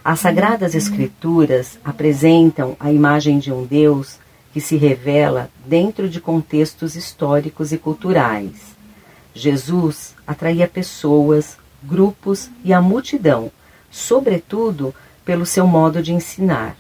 As 0.05 0.21
Sagradas 0.21 0.75
Escrituras 0.75 1.79
apresentam 1.85 2.77
a 2.81 2.93
imagem 2.93 3.39
de 3.39 3.53
um 3.53 3.65
Deus 3.65 4.19
que 4.53 4.61
se 4.61 4.77
revela 4.77 5.51
dentro 5.65 6.09
de 6.09 6.21
contextos 6.21 6.97
históricos 6.97 7.73
e 7.73 7.79
culturais. 7.79 8.75
Jesus 9.35 10.15
atraía 10.27 10.67
pessoas, 10.67 11.57
grupos 11.83 12.51
e 12.65 12.73
a 12.73 12.81
multidão, 12.81 13.51
sobretudo 13.91 14.95
pelo 15.25 15.47
seu 15.47 15.67
modo 15.67 16.03
de 16.03 16.13
ensinar. 16.13 16.77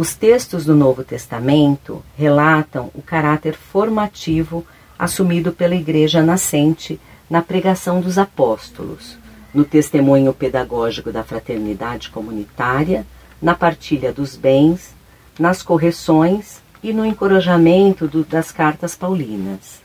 Os 0.00 0.14
textos 0.14 0.64
do 0.64 0.74
Novo 0.74 1.04
Testamento 1.04 2.02
relatam 2.16 2.90
o 2.94 3.02
caráter 3.02 3.52
formativo 3.52 4.64
assumido 4.98 5.52
pela 5.52 5.74
Igreja 5.74 6.22
nascente 6.22 6.98
na 7.28 7.42
pregação 7.42 8.00
dos 8.00 8.16
apóstolos, 8.16 9.18
no 9.52 9.62
testemunho 9.62 10.32
pedagógico 10.32 11.12
da 11.12 11.22
fraternidade 11.22 12.08
comunitária, 12.08 13.06
na 13.42 13.54
partilha 13.54 14.10
dos 14.10 14.36
bens, 14.36 14.94
nas 15.38 15.62
correções 15.62 16.62
e 16.82 16.94
no 16.94 17.04
encorajamento 17.04 18.08
do, 18.08 18.24
das 18.24 18.50
cartas 18.50 18.96
paulinas. 18.96 19.82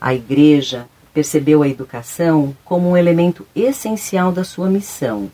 A 0.00 0.14
Igreja 0.14 0.86
percebeu 1.12 1.64
a 1.64 1.68
educação 1.68 2.56
como 2.64 2.90
um 2.90 2.96
elemento 2.96 3.44
essencial 3.52 4.30
da 4.30 4.44
sua 4.44 4.70
missão 4.70 5.28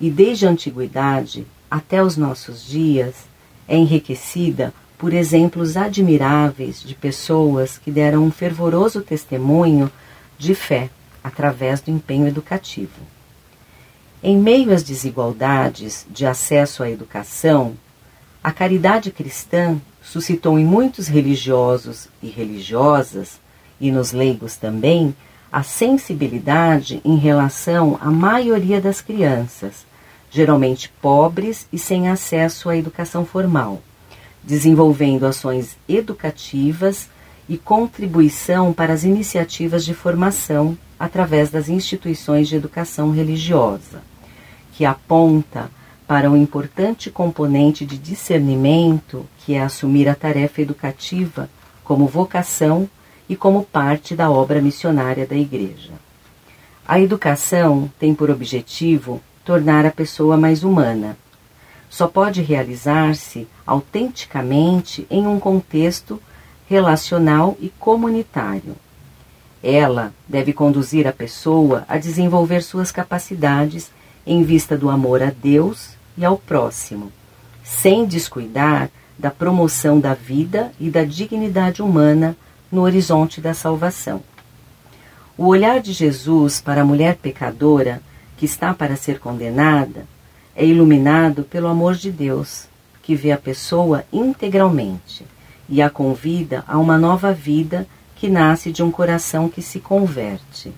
e, 0.00 0.08
desde 0.08 0.46
a 0.46 0.50
antiguidade 0.50 1.46
até 1.70 2.02
os 2.02 2.16
nossos 2.16 2.66
dias, 2.66 3.30
é 3.68 3.76
enriquecida 3.76 4.72
por 4.98 5.12
exemplos 5.12 5.76
admiráveis 5.76 6.80
de 6.80 6.94
pessoas 6.94 7.76
que 7.76 7.90
deram 7.90 8.22
um 8.24 8.30
fervoroso 8.30 9.02
testemunho 9.02 9.90
de 10.38 10.54
fé 10.54 10.90
através 11.24 11.80
do 11.80 11.90
empenho 11.90 12.28
educativo. 12.28 13.00
Em 14.22 14.38
meio 14.38 14.72
às 14.72 14.84
desigualdades 14.84 16.06
de 16.08 16.24
acesso 16.24 16.84
à 16.84 16.90
educação, 16.90 17.74
a 18.44 18.52
caridade 18.52 19.10
cristã 19.10 19.76
suscitou 20.00 20.58
em 20.58 20.64
muitos 20.64 21.08
religiosos 21.08 22.08
e 22.22 22.28
religiosas, 22.28 23.40
e 23.80 23.90
nos 23.90 24.12
leigos 24.12 24.56
também, 24.56 25.14
a 25.50 25.64
sensibilidade 25.64 27.00
em 27.04 27.16
relação 27.16 27.98
à 28.00 28.10
maioria 28.10 28.80
das 28.80 29.00
crianças, 29.00 29.84
geralmente 30.32 30.88
pobres 31.00 31.68
e 31.72 31.78
sem 31.78 32.08
acesso 32.08 32.68
à 32.68 32.76
educação 32.76 33.24
formal 33.24 33.80
desenvolvendo 34.42 35.24
ações 35.24 35.76
educativas 35.88 37.08
e 37.48 37.56
contribuição 37.56 38.72
para 38.72 38.92
as 38.92 39.04
iniciativas 39.04 39.84
de 39.84 39.94
formação 39.94 40.76
através 40.98 41.50
das 41.50 41.68
instituições 41.68 42.48
de 42.48 42.56
educação 42.56 43.10
religiosa, 43.10 44.02
que 44.72 44.84
aponta 44.84 45.70
para 46.06 46.30
um 46.30 46.36
importante 46.36 47.10
componente 47.10 47.86
de 47.86 47.96
discernimento 47.96 49.26
que 49.38 49.54
é 49.54 49.62
assumir 49.62 50.08
a 50.08 50.14
tarefa 50.14 50.60
educativa 50.60 51.48
como 51.84 52.06
vocação 52.06 52.88
e 53.28 53.36
como 53.36 53.62
parte 53.64 54.14
da 54.14 54.30
obra 54.30 54.60
missionária 54.60 55.26
da 55.26 55.36
Igreja. 55.36 55.92
A 56.86 57.00
educação 57.00 57.90
tem 57.98 58.14
por 58.14 58.30
objetivo 58.30 59.20
tornar 59.44 59.84
a 59.84 59.90
pessoa 59.90 60.36
mais 60.36 60.64
humana, 60.64 61.16
só 61.88 62.06
pode 62.06 62.40
realizar-se 62.40 63.46
autenticamente 63.66 65.06
em 65.10 65.26
um 65.26 65.38
contexto 65.38 66.20
relacional 66.66 67.56
e 67.60 67.68
comunitário. 67.68 68.76
Ela 69.62 70.12
deve 70.26 70.52
conduzir 70.52 71.06
a 71.06 71.12
pessoa 71.12 71.84
a 71.86 71.98
desenvolver 71.98 72.62
suas 72.62 72.90
capacidades 72.90 73.90
em 74.26 74.42
vista 74.42 74.76
do 74.76 74.88
amor 74.88 75.22
a 75.22 75.30
Deus 75.30 75.90
e 76.16 76.24
ao 76.24 76.38
próximo, 76.38 77.12
sem 77.62 78.06
descuidar 78.06 78.90
da 79.18 79.30
promoção 79.30 80.00
da 80.00 80.14
vida 80.14 80.72
e 80.80 80.90
da 80.90 81.04
dignidade 81.04 81.82
humana 81.82 82.36
no 82.70 82.80
horizonte 82.80 83.40
da 83.40 83.52
salvação. 83.52 84.22
O 85.36 85.46
olhar 85.46 85.80
de 85.80 85.92
Jesus 85.92 86.60
para 86.60 86.82
a 86.82 86.84
mulher 86.84 87.16
pecadora 87.16 88.00
que 88.36 88.44
está 88.44 88.72
para 88.74 88.96
ser 88.96 89.18
condenada 89.18 90.06
é 90.54 90.64
iluminado 90.64 91.44
pelo 91.44 91.68
amor 91.68 91.94
de 91.94 92.10
Deus, 92.10 92.66
que 93.02 93.14
vê 93.14 93.32
a 93.32 93.38
pessoa 93.38 94.04
integralmente 94.12 95.24
e 95.68 95.80
a 95.80 95.88
convida 95.88 96.64
a 96.66 96.78
uma 96.78 96.98
nova 96.98 97.32
vida 97.32 97.86
que 98.14 98.28
nasce 98.28 98.70
de 98.70 98.82
um 98.82 98.90
coração 98.90 99.48
que 99.48 99.62
se 99.62 99.80
converte. 99.80 100.72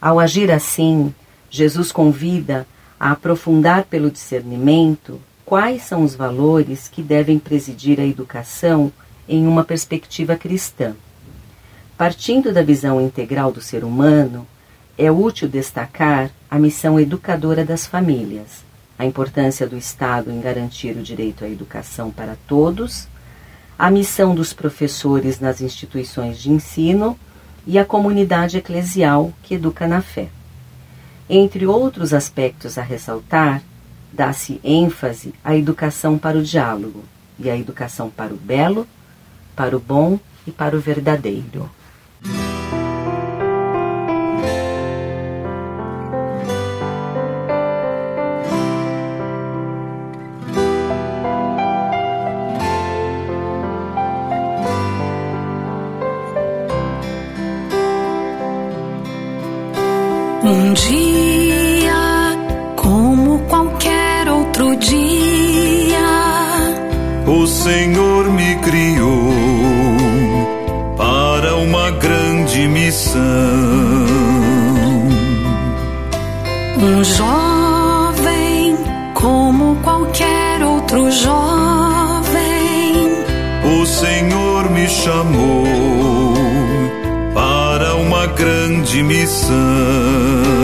Ao 0.00 0.18
agir 0.18 0.50
assim, 0.50 1.14
Jesus 1.50 1.92
convida 1.92 2.66
a 2.98 3.12
aprofundar 3.12 3.84
pelo 3.84 4.10
discernimento 4.10 5.20
quais 5.44 5.82
são 5.82 6.02
os 6.02 6.14
valores 6.14 6.88
que 6.88 7.02
devem 7.02 7.38
presidir 7.38 8.00
a 8.00 8.06
educação 8.06 8.92
em 9.28 9.46
uma 9.46 9.64
perspectiva 9.64 10.36
cristã. 10.36 10.94
Partindo 11.96 12.52
da 12.52 12.62
visão 12.62 13.00
integral 13.00 13.52
do 13.52 13.60
ser 13.60 13.84
humano, 13.84 14.46
é 14.96 15.10
útil 15.10 15.48
destacar 15.48 16.30
a 16.50 16.58
missão 16.58 16.98
educadora 16.98 17.64
das 17.64 17.86
famílias, 17.86 18.64
a 18.98 19.06
importância 19.06 19.66
do 19.68 19.76
Estado 19.76 20.32
em 20.32 20.40
garantir 20.40 20.96
o 20.96 21.02
direito 21.02 21.44
à 21.44 21.48
educação 21.48 22.10
para 22.10 22.36
todos, 22.48 23.06
a 23.78 23.90
missão 23.90 24.34
dos 24.34 24.52
professores 24.52 25.38
nas 25.38 25.60
instituições 25.60 26.38
de 26.38 26.50
ensino 26.50 27.16
e 27.66 27.78
a 27.78 27.84
comunidade 27.84 28.58
eclesial 28.58 29.32
que 29.44 29.54
educa 29.54 29.86
na 29.86 30.02
fé. 30.02 30.28
Entre 31.28 31.64
outros 31.66 32.12
aspectos 32.12 32.76
a 32.76 32.82
ressaltar, 32.82 33.62
dá-se 34.12 34.60
ênfase 34.64 35.32
à 35.44 35.56
educação 35.56 36.18
para 36.18 36.36
o 36.36 36.42
diálogo 36.42 37.04
e 37.38 37.48
à 37.48 37.56
educação 37.56 38.10
para 38.10 38.34
o 38.34 38.36
belo, 38.36 38.86
para 39.54 39.76
o 39.76 39.80
bom 39.80 40.18
e 40.46 40.50
para 40.50 40.76
o 40.76 40.80
verdadeiro. 40.80 41.70
Um 60.70 60.74
dia, 60.74 62.38
como 62.76 63.40
qualquer 63.48 64.28
outro 64.28 64.76
dia, 64.76 65.98
o 67.26 67.44
Senhor 67.44 68.30
me 68.30 68.54
criou 68.54 69.32
para 70.96 71.56
uma 71.56 71.90
grande 71.90 72.68
missão. 72.68 73.20
Um 76.80 77.02
jovem, 77.02 78.78
como 79.14 79.74
qualquer 79.82 80.62
outro 80.62 81.10
jovem, 81.10 82.44
o 83.64 83.84
Senhor 83.86 84.70
me 84.70 84.88
chamou 84.88 85.64
para 87.34 87.96
uma 87.96 88.26
grande 88.26 89.02
missão. 89.02 90.59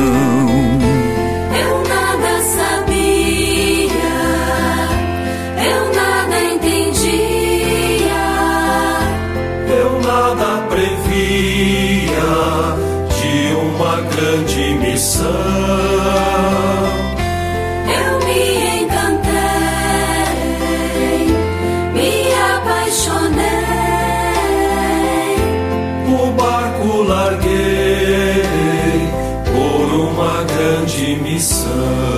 Grande 31.37 32.16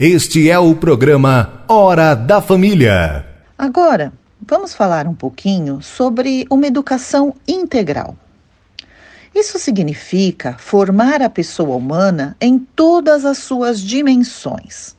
Este 0.00 0.48
é 0.48 0.56
o 0.56 0.76
programa 0.76 1.64
Hora 1.66 2.14
da 2.14 2.40
Família. 2.40 3.26
Agora, 3.58 4.12
vamos 4.40 4.72
falar 4.72 5.08
um 5.08 5.14
pouquinho 5.14 5.82
sobre 5.82 6.46
uma 6.48 6.68
educação 6.68 7.34
integral. 7.48 8.16
Isso 9.34 9.58
significa 9.58 10.56
formar 10.56 11.20
a 11.20 11.28
pessoa 11.28 11.74
humana 11.74 12.36
em 12.40 12.60
todas 12.60 13.24
as 13.24 13.38
suas 13.38 13.80
dimensões. 13.80 14.94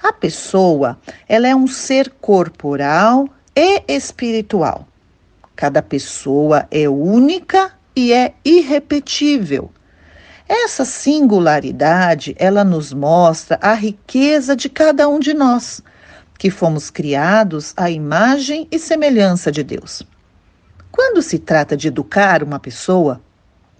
A 0.00 0.12
pessoa, 0.12 0.96
ela 1.28 1.48
é 1.48 1.56
um 1.56 1.66
ser 1.66 2.08
corporal 2.20 3.28
e 3.56 3.82
espiritual. 3.88 4.86
Cada 5.56 5.82
pessoa 5.82 6.68
é 6.70 6.88
única 6.88 7.72
e 7.96 8.12
é 8.12 8.34
irrepetível 8.44 9.68
essa 10.52 10.84
singularidade, 10.84 12.36
ela 12.38 12.62
nos 12.62 12.92
mostra 12.92 13.58
a 13.62 13.72
riqueza 13.72 14.54
de 14.54 14.68
cada 14.68 15.08
um 15.08 15.18
de 15.18 15.32
nós, 15.32 15.80
que 16.38 16.50
fomos 16.50 16.90
criados 16.90 17.72
à 17.74 17.90
imagem 17.90 18.68
e 18.70 18.78
semelhança 18.78 19.50
de 19.50 19.62
Deus. 19.62 20.02
Quando 20.90 21.22
se 21.22 21.38
trata 21.38 21.74
de 21.74 21.88
educar 21.88 22.42
uma 22.42 22.60
pessoa, 22.60 23.18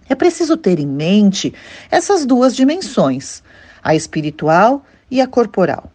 é 0.09 0.15
preciso 0.15 0.57
ter 0.57 0.79
em 0.79 0.87
mente 0.87 1.53
essas 1.91 2.25
duas 2.25 2.55
dimensões, 2.55 3.43
a 3.83 3.93
espiritual 3.93 4.83
e 5.11 5.21
a 5.21 5.27
corporal. 5.27 5.91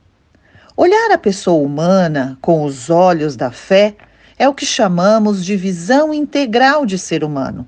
Olhar 0.77 1.11
a 1.11 1.19
pessoa 1.19 1.61
humana 1.61 2.39
com 2.41 2.65
os 2.65 2.89
olhos 2.89 3.35
da 3.35 3.51
fé 3.51 3.97
é 4.39 4.49
o 4.49 4.55
que 4.55 4.65
chamamos 4.65 5.45
de 5.45 5.57
visão 5.57 6.15
integral 6.15 6.87
de 6.87 6.97
ser 6.97 7.25
humano. 7.25 7.67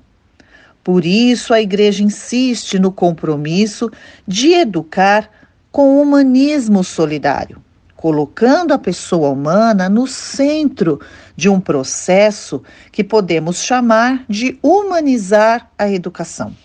Por 0.83 1.05
isso, 1.05 1.53
a 1.53 1.61
Igreja 1.61 2.03
insiste 2.03 2.79
no 2.79 2.91
compromisso 2.91 3.91
de 4.27 4.53
educar 4.53 5.29
com 5.71 6.01
humanismo 6.01 6.83
solidário, 6.83 7.61
colocando 7.95 8.73
a 8.73 8.79
pessoa 8.79 9.29
humana 9.29 9.87
no 9.87 10.07
centro 10.07 10.99
de 11.35 11.47
um 11.47 11.59
processo 11.59 12.63
que 12.91 13.03
podemos 13.03 13.63
chamar 13.63 14.25
de 14.27 14.57
humanizar 14.61 15.69
a 15.77 15.89
educação. 15.89 16.55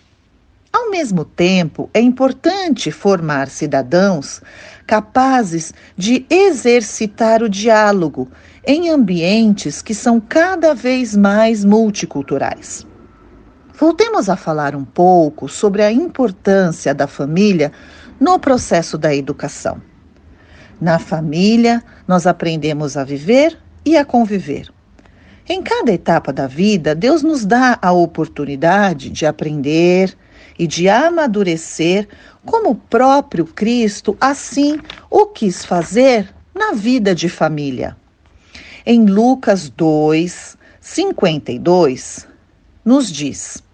Ao 0.73 0.91
mesmo 0.91 1.25
tempo, 1.25 1.89
é 1.95 2.01
importante 2.01 2.91
formar 2.91 3.49
cidadãos 3.49 4.43
capazes 4.87 5.73
de 5.97 6.27
exercitar 6.29 7.43
o 7.43 7.49
diálogo 7.49 8.29
em 8.67 8.91
ambientes 8.91 9.81
que 9.81 9.95
são 9.95 10.21
cada 10.21 10.75
vez 10.75 11.17
mais 11.17 11.65
multiculturais. 11.65 12.87
Voltemos 13.79 14.31
a 14.31 14.37
falar 14.37 14.75
um 14.75 14.87
pouco 14.87 15.51
sobre 15.51 15.83
a 15.83 15.93
importância 15.93 16.95
da 16.95 17.07
família 17.07 17.71
no 18.19 18.39
processo 18.39 18.97
da 18.97 19.15
educação. 19.15 19.83
Na 20.81 20.99
família, 20.99 21.85
nós 22.09 22.27
aprendemos 22.27 22.97
a 22.97 23.05
viver 23.05 23.59
e 23.85 23.95
a 23.95 24.03
conviver. 24.03 24.73
Em 25.47 25.63
cada 25.63 25.93
etapa 25.93 26.33
da 26.33 26.47
vida, 26.47 26.95
Deus 26.95 27.23
nos 27.23 27.45
dá 27.45 27.79
a 27.83 27.93
oportunidade 27.93 29.11
de 29.11 29.27
aprender 29.27 30.17
e 30.59 30.67
de 30.67 30.89
amadurecer 30.89 32.09
como 32.47 32.71
o 32.71 32.75
próprio 32.75 33.45
Cristo 33.45 34.17
assim 34.19 34.81
o 35.11 35.27
quis 35.27 35.67
fazer 35.67 36.35
na 36.55 36.73
vida 36.73 37.15
de 37.15 37.29
família. 37.29 37.95
Em 38.87 39.05
Lucas 39.05 39.69
2, 39.69 40.57
52, 40.81 42.27
nos 42.83 43.13
diz: 43.13 43.66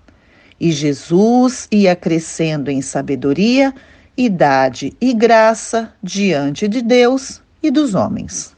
E 0.62 0.70
Jesus 0.70 1.66
ia 1.72 1.96
crescendo 1.96 2.70
em 2.70 2.80
sabedoria, 2.80 3.74
idade 4.16 4.96
e 5.00 5.12
graça 5.12 5.92
diante 6.00 6.68
de 6.68 6.80
Deus 6.80 7.42
e 7.60 7.70
dos 7.70 7.96
homens. 7.96 8.56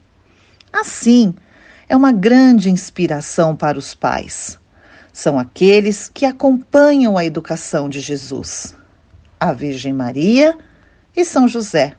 Assim, 0.70 1.34
é 1.88 1.96
uma 1.96 2.12
grande 2.12 2.70
inspiração 2.70 3.57
para 3.57 3.78
os 3.78 3.94
pais. 3.94 4.59
São 5.12 5.38
aqueles 5.38 6.11
que 6.12 6.26
acompanham 6.26 7.16
a 7.16 7.24
educação 7.24 7.88
de 7.88 8.00
Jesus 8.00 8.76
a 9.40 9.52
Virgem 9.52 9.92
Maria 9.92 10.57
e 11.16 11.24
São 11.24 11.46
José. 11.46 11.94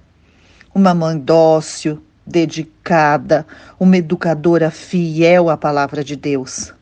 Uma 0.74 0.94
mãe 0.94 1.18
dócil, 1.18 2.04
dedicada, 2.26 3.46
uma 3.80 3.98
educadora 3.98 4.72
fiel 4.72 5.50
à 5.50 5.58
palavra 5.58 6.04
de 6.04 6.16
Deus. 6.16 6.74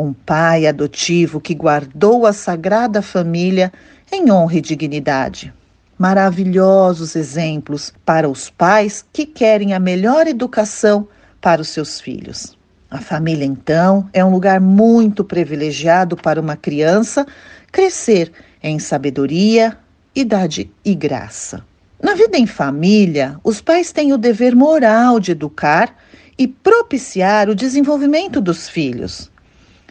Um 0.00 0.12
pai 0.12 0.64
adotivo 0.64 1.40
que 1.40 1.52
guardou 1.52 2.24
a 2.24 2.32
sagrada 2.32 3.02
família 3.02 3.72
em 4.12 4.30
honra 4.30 4.58
e 4.58 4.60
dignidade. 4.60 5.52
Maravilhosos 5.98 7.16
exemplos 7.16 7.92
para 8.06 8.28
os 8.28 8.48
pais 8.48 9.04
que 9.12 9.26
querem 9.26 9.74
a 9.74 9.80
melhor 9.80 10.28
educação 10.28 11.08
para 11.40 11.60
os 11.60 11.70
seus 11.70 12.00
filhos. 12.00 12.56
A 12.88 13.00
família, 13.00 13.44
então, 13.44 14.08
é 14.12 14.24
um 14.24 14.30
lugar 14.30 14.60
muito 14.60 15.24
privilegiado 15.24 16.16
para 16.16 16.40
uma 16.40 16.54
criança 16.54 17.26
crescer 17.72 18.30
em 18.62 18.78
sabedoria, 18.78 19.76
idade 20.14 20.70
e 20.84 20.94
graça. 20.94 21.64
Na 22.00 22.14
vida 22.14 22.38
em 22.38 22.46
família, 22.46 23.36
os 23.42 23.60
pais 23.60 23.90
têm 23.90 24.12
o 24.12 24.16
dever 24.16 24.54
moral 24.54 25.18
de 25.18 25.32
educar 25.32 25.92
e 26.38 26.46
propiciar 26.46 27.48
o 27.48 27.54
desenvolvimento 27.56 28.40
dos 28.40 28.68
filhos. 28.68 29.28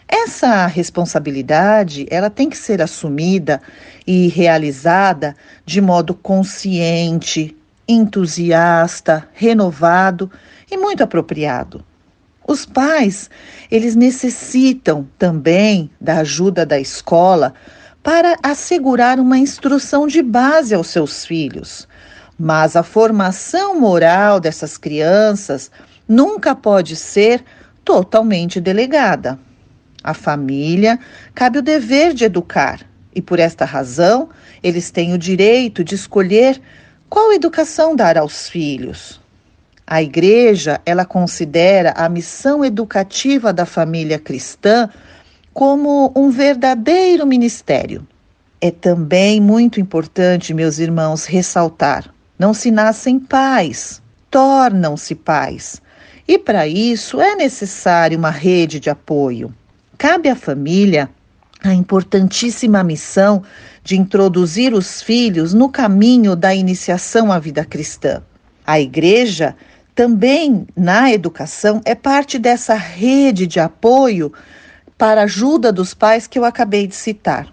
Essa 0.08 0.66
responsabilidade, 0.68 2.08
ela 2.10 2.30
tem 2.30 2.50
que 2.50 2.58
ser 2.58 2.82
assumida 2.82 3.62
e 4.06 4.30
realizada 4.30 5.36
de 5.66 5.82
modo 5.82 6.14
consciente, 6.14 7.56
entusiasta, 7.88 9.28
renovado 9.34 10.32
e 10.72 10.78
muito 10.78 11.04
apropriado. 11.04 11.84
Os 12.48 12.66
pais, 12.66 13.30
eles 13.70 13.96
necessitam 13.96 15.06
também 15.18 15.90
da 16.00 16.20
ajuda 16.20 16.66
da 16.66 16.80
escola 16.80 17.54
para 18.02 18.38
assegurar 18.42 19.20
uma 19.20 19.38
instrução 19.38 20.08
de 20.08 20.22
base 20.22 20.74
aos 20.74 20.88
seus 20.88 21.26
filhos. 21.26 21.86
Mas 22.40 22.78
a 22.78 22.84
formação 22.84 23.78
moral 23.78 24.40
dessas 24.40 24.78
crianças 24.78 25.70
nunca 26.08 26.56
pode 26.56 26.96
ser 26.96 27.44
totalmente 27.84 28.62
delegada. 28.62 29.38
A 30.08 30.14
família 30.14 30.98
cabe 31.36 31.60
o 31.60 31.62
dever 31.62 32.14
de 32.14 32.24
educar 32.24 32.80
e, 33.14 33.22
por 33.22 33.40
esta 33.40 33.66
razão, 33.66 34.30
eles 34.64 34.90
têm 34.90 35.14
o 35.14 35.18
direito 35.18 35.84
de 35.84 35.96
escolher 35.96 36.62
qual 37.10 37.34
educação 37.34 37.94
dar 37.94 38.18
aos 38.18 38.48
filhos. 38.48 39.20
A 39.86 40.02
igreja, 40.02 40.80
ela 40.86 41.04
considera 41.04 41.92
a 41.92 42.08
missão 42.08 42.64
educativa 42.64 43.52
da 43.52 43.66
família 43.66 44.18
cristã 44.18 44.90
como 45.54 46.14
um 46.16 46.30
verdadeiro 46.30 47.28
ministério. 47.28 48.08
É 48.62 48.72
também 48.72 49.42
muito 49.42 49.78
importante, 49.78 50.54
meus 50.54 50.80
irmãos, 50.80 51.26
ressaltar: 51.26 52.14
não 52.40 52.54
se 52.54 52.72
nascem 52.72 53.20
pais, 53.20 54.02
tornam-se 54.32 55.16
pais. 55.16 55.82
E 56.26 56.38
para 56.38 56.66
isso 56.66 57.20
é 57.20 57.36
necessário 57.36 58.18
uma 58.18 58.32
rede 58.32 58.80
de 58.80 58.90
apoio. 58.90 59.54
Cabe 59.98 60.30
à 60.30 60.36
família 60.36 61.10
a 61.64 61.74
importantíssima 61.74 62.84
missão 62.84 63.42
de 63.84 63.98
introduzir 63.98 64.74
os 64.74 65.02
filhos 65.02 65.56
no 65.56 65.70
caminho 65.70 66.36
da 66.36 66.54
iniciação 66.54 67.32
à 67.32 67.40
vida 67.40 67.66
cristã. 67.66 68.22
A 68.66 68.80
igreja 68.80 69.56
também 69.96 70.68
na 70.76 71.12
educação 71.12 71.82
é 71.84 71.96
parte 71.96 72.38
dessa 72.38 72.76
rede 72.76 73.48
de 73.48 73.60
apoio 73.60 74.32
para 74.96 75.22
a 75.22 75.24
ajuda 75.24 75.72
dos 75.72 75.96
pais 75.96 76.28
que 76.28 76.38
eu 76.38 76.46
acabei 76.46 76.86
de 76.86 76.96
citar. 76.96 77.52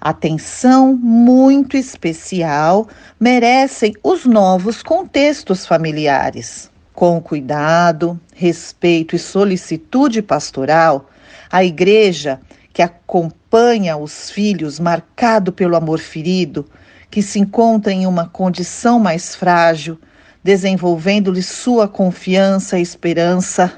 Atenção 0.00 0.94
muito 0.94 1.76
especial 1.76 2.86
merecem 3.18 3.94
os 4.04 4.24
novos 4.24 4.80
contextos 4.80 5.66
familiares. 5.66 6.70
Com 6.94 7.20
cuidado, 7.20 8.20
respeito 8.32 9.16
e 9.16 9.18
solicitude 9.18 10.22
pastoral, 10.22 11.10
a 11.50 11.64
igreja 11.64 12.40
que 12.72 12.82
acompanha 12.82 13.96
os 13.96 14.30
filhos 14.30 14.78
marcado 14.78 15.52
pelo 15.52 15.76
amor 15.76 15.98
ferido, 15.98 16.64
que 17.10 17.22
se 17.22 17.38
encontra 17.38 17.92
em 17.92 18.06
uma 18.06 18.28
condição 18.28 19.00
mais 19.00 19.34
frágil, 19.34 19.98
desenvolvendo-lhe 20.44 21.42
sua 21.42 21.88
confiança 21.88 22.78
e 22.78 22.82
esperança, 22.82 23.72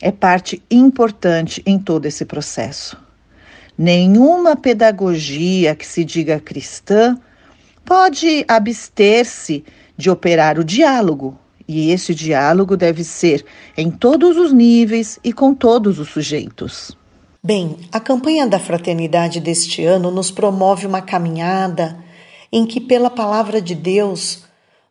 é 0.00 0.10
parte 0.10 0.62
importante 0.70 1.62
em 1.66 1.78
todo 1.78 2.06
esse 2.06 2.24
processo. 2.24 2.96
Nenhuma 3.76 4.56
pedagogia 4.56 5.74
que 5.74 5.86
se 5.86 6.04
diga 6.04 6.40
cristã 6.40 7.18
pode 7.84 8.44
abster-se 8.48 9.64
de 9.96 10.10
operar 10.10 10.58
o 10.58 10.64
diálogo, 10.64 11.38
e 11.68 11.90
esse 11.90 12.14
diálogo 12.14 12.76
deve 12.76 13.04
ser 13.04 13.44
em 13.76 13.90
todos 13.90 14.36
os 14.36 14.52
níveis 14.52 15.20
e 15.22 15.32
com 15.32 15.54
todos 15.54 15.98
os 15.98 16.08
sujeitos. 16.08 16.98
Bem, 17.42 17.78
a 17.90 17.98
campanha 17.98 18.46
da 18.46 18.58
fraternidade 18.58 19.40
deste 19.40 19.82
ano 19.82 20.10
nos 20.10 20.30
promove 20.30 20.86
uma 20.86 21.00
caminhada 21.00 21.96
em 22.52 22.66
que, 22.66 22.78
pela 22.78 23.08
palavra 23.08 23.62
de 23.62 23.74
Deus, 23.74 24.44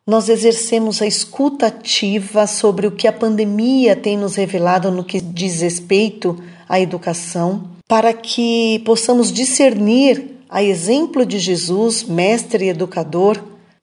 nós 0.06 0.30
exercemos 0.30 1.00
a 1.00 1.06
escuta 1.06 1.68
ativa 1.68 2.48
sobre 2.48 2.88
o 2.88 2.92
que 2.92 3.08
a 3.08 3.14
pandemia 3.14 3.96
tem 3.96 4.18
nos 4.18 4.34
revelado 4.34 4.90
no 4.90 5.04
que 5.04 5.22
diz 5.22 5.62
respeito 5.62 6.42
à 6.68 6.80
educação, 6.80 7.70
para 7.88 8.12
que 8.14 8.80
possamos 8.84 9.32
discernir, 9.32 10.40
a 10.50 10.64
exemplo 10.64 11.28
de 11.28 11.38
Jesus, 11.38 12.02
mestre 12.02 12.66
e 12.66 12.70
educador, 12.70 13.40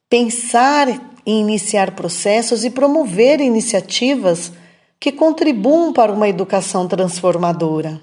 pensar 0.09 0.89
em 1.25 1.39
iniciar 1.39 1.91
processos 1.91 2.65
e 2.65 2.69
promover 2.69 3.39
iniciativas 3.39 4.51
que 4.99 5.13
contribuam 5.13 5.93
para 5.93 6.11
uma 6.11 6.27
educação 6.27 6.85
transformadora. 6.85 8.01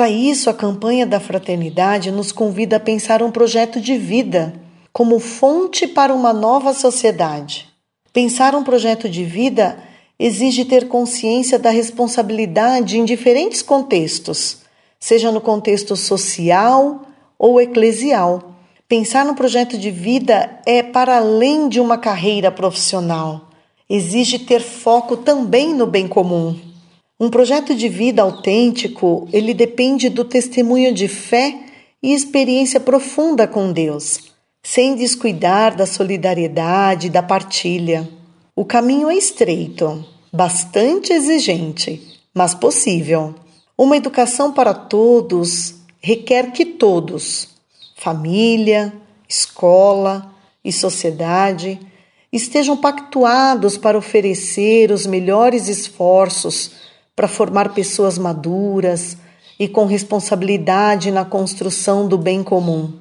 Para 0.00 0.08
isso, 0.08 0.48
a 0.48 0.54
campanha 0.54 1.06
da 1.06 1.20
fraternidade 1.20 2.10
nos 2.10 2.32
convida 2.32 2.76
a 2.76 2.80
pensar 2.80 3.22
um 3.22 3.30
projeto 3.30 3.78
de 3.78 3.98
vida 3.98 4.54
como 4.94 5.20
fonte 5.20 5.86
para 5.86 6.14
uma 6.14 6.32
nova 6.32 6.72
sociedade. 6.72 7.68
Pensar 8.10 8.54
um 8.54 8.64
projeto 8.64 9.10
de 9.10 9.22
vida 9.24 9.76
exige 10.18 10.64
ter 10.64 10.88
consciência 10.88 11.58
da 11.58 11.68
responsabilidade 11.68 12.98
em 12.98 13.04
diferentes 13.04 13.60
contextos, 13.60 14.62
seja 14.98 15.30
no 15.30 15.38
contexto 15.38 15.94
social 15.94 17.02
ou 17.38 17.60
eclesial. 17.60 18.54
Pensar 18.88 19.26
no 19.26 19.34
projeto 19.34 19.76
de 19.76 19.90
vida 19.90 20.62
é 20.64 20.82
para 20.82 21.18
além 21.18 21.68
de 21.68 21.78
uma 21.78 21.98
carreira 21.98 22.50
profissional. 22.50 23.50
Exige 23.86 24.38
ter 24.38 24.62
foco 24.62 25.18
também 25.18 25.74
no 25.74 25.86
bem 25.86 26.08
comum. 26.08 26.69
Um 27.20 27.28
projeto 27.28 27.74
de 27.74 27.86
vida 27.86 28.22
autêntico, 28.22 29.28
ele 29.30 29.52
depende 29.52 30.08
do 30.08 30.24
testemunho 30.24 30.90
de 30.90 31.06
fé 31.06 31.54
e 32.02 32.14
experiência 32.14 32.80
profunda 32.80 33.46
com 33.46 33.70
Deus, 33.70 34.32
sem 34.62 34.94
descuidar 34.94 35.76
da 35.76 35.84
solidariedade 35.84 37.10
da 37.10 37.22
partilha. 37.22 38.08
O 38.56 38.64
caminho 38.64 39.10
é 39.10 39.16
estreito, 39.16 40.02
bastante 40.32 41.12
exigente, 41.12 42.00
mas 42.32 42.54
possível. 42.54 43.34
Uma 43.76 43.98
educação 43.98 44.50
para 44.50 44.72
todos 44.72 45.74
requer 46.00 46.52
que 46.52 46.64
todos, 46.64 47.48
família, 47.98 48.94
escola 49.28 50.34
e 50.64 50.72
sociedade, 50.72 51.78
estejam 52.32 52.78
pactuados 52.78 53.76
para 53.76 53.98
oferecer 53.98 54.90
os 54.90 55.04
melhores 55.04 55.68
esforços 55.68 56.88
para 57.20 57.28
formar 57.28 57.74
pessoas 57.74 58.16
maduras 58.16 59.18
e 59.58 59.68
com 59.68 59.84
responsabilidade 59.84 61.10
na 61.10 61.22
construção 61.22 62.08
do 62.08 62.16
bem 62.16 62.42
comum. 62.42 62.94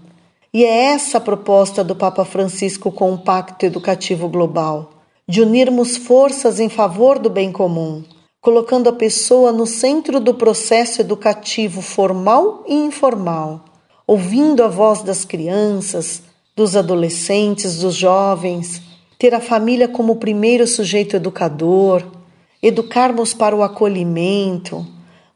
E 0.54 0.66
é 0.66 0.88
essa 0.88 1.20
a 1.20 1.22
proposta 1.22 1.86
do 1.86 1.96
Papa 1.96 2.26
Francisco 2.26 2.92
com 2.92 3.14
o 3.14 3.18
Pacto 3.18 3.66
Educativo 3.66 4.28
Global, 4.28 4.90
de 5.26 5.42
unirmos 5.42 5.96
forças 5.96 6.60
em 6.60 6.68
favor 6.68 7.18
do 7.18 7.30
bem 7.30 7.50
comum, 7.50 8.04
colocando 8.42 8.90
a 8.90 8.92
pessoa 8.92 9.54
no 9.54 9.66
centro 9.66 10.20
do 10.20 10.34
processo 10.34 11.00
educativo 11.00 11.82
formal 11.82 12.66
e 12.68 12.76
informal, 12.76 13.64
ouvindo 14.06 14.66
a 14.66 14.68
voz 14.68 15.02
das 15.02 15.24
crianças, 15.24 16.24
dos 16.58 16.76
adolescentes, 16.76 17.78
dos 17.78 17.96
jovens, 17.96 18.82
ter 19.18 19.34
a 19.34 19.40
família 19.40 19.88
como 19.88 20.12
o 20.12 20.18
primeiro 20.18 20.68
sujeito 20.68 21.16
educador, 21.16 22.19
educarmos 22.62 23.34
para 23.34 23.55
o 23.55 23.64
acolhimento, 23.64 24.86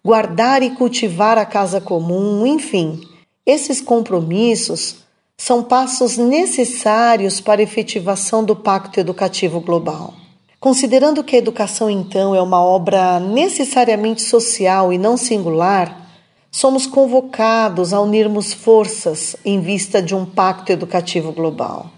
guardar 0.03 0.61
e 0.61 0.71
cultivar 0.71 1.38
a 1.38 1.45
casa 1.45 1.80
comum, 1.80 2.45
enfim, 2.45 3.01
esses 3.45 3.82
compromissos 3.82 4.97
são 5.38 5.63
passos 5.63 6.17
necessários 6.17 7.41
para 7.41 7.61
a 7.61 7.63
efetivação 7.63 8.43
do 8.43 8.55
Pacto 8.55 8.99
Educativo 8.99 9.59
Global. 9.59 10.13
Considerando 10.59 11.24
que 11.24 11.36
a 11.36 11.39
educação, 11.39 11.89
então, 11.89 12.34
é 12.34 12.41
uma 12.41 12.63
obra 12.63 13.19
necessariamente 13.19 14.21
social 14.21 14.93
e 14.93 14.97
não 14.97 15.17
singular, 15.17 16.09
somos 16.49 16.88
convocados 16.88 17.91
a 17.91 17.99
unirmos 17.99 18.53
forças 18.53 19.36
em 19.43 19.59
vista 19.59 20.01
de 20.01 20.15
um 20.15 20.24
pacto 20.24 20.71
educativo 20.71 21.34
global. 21.34 21.91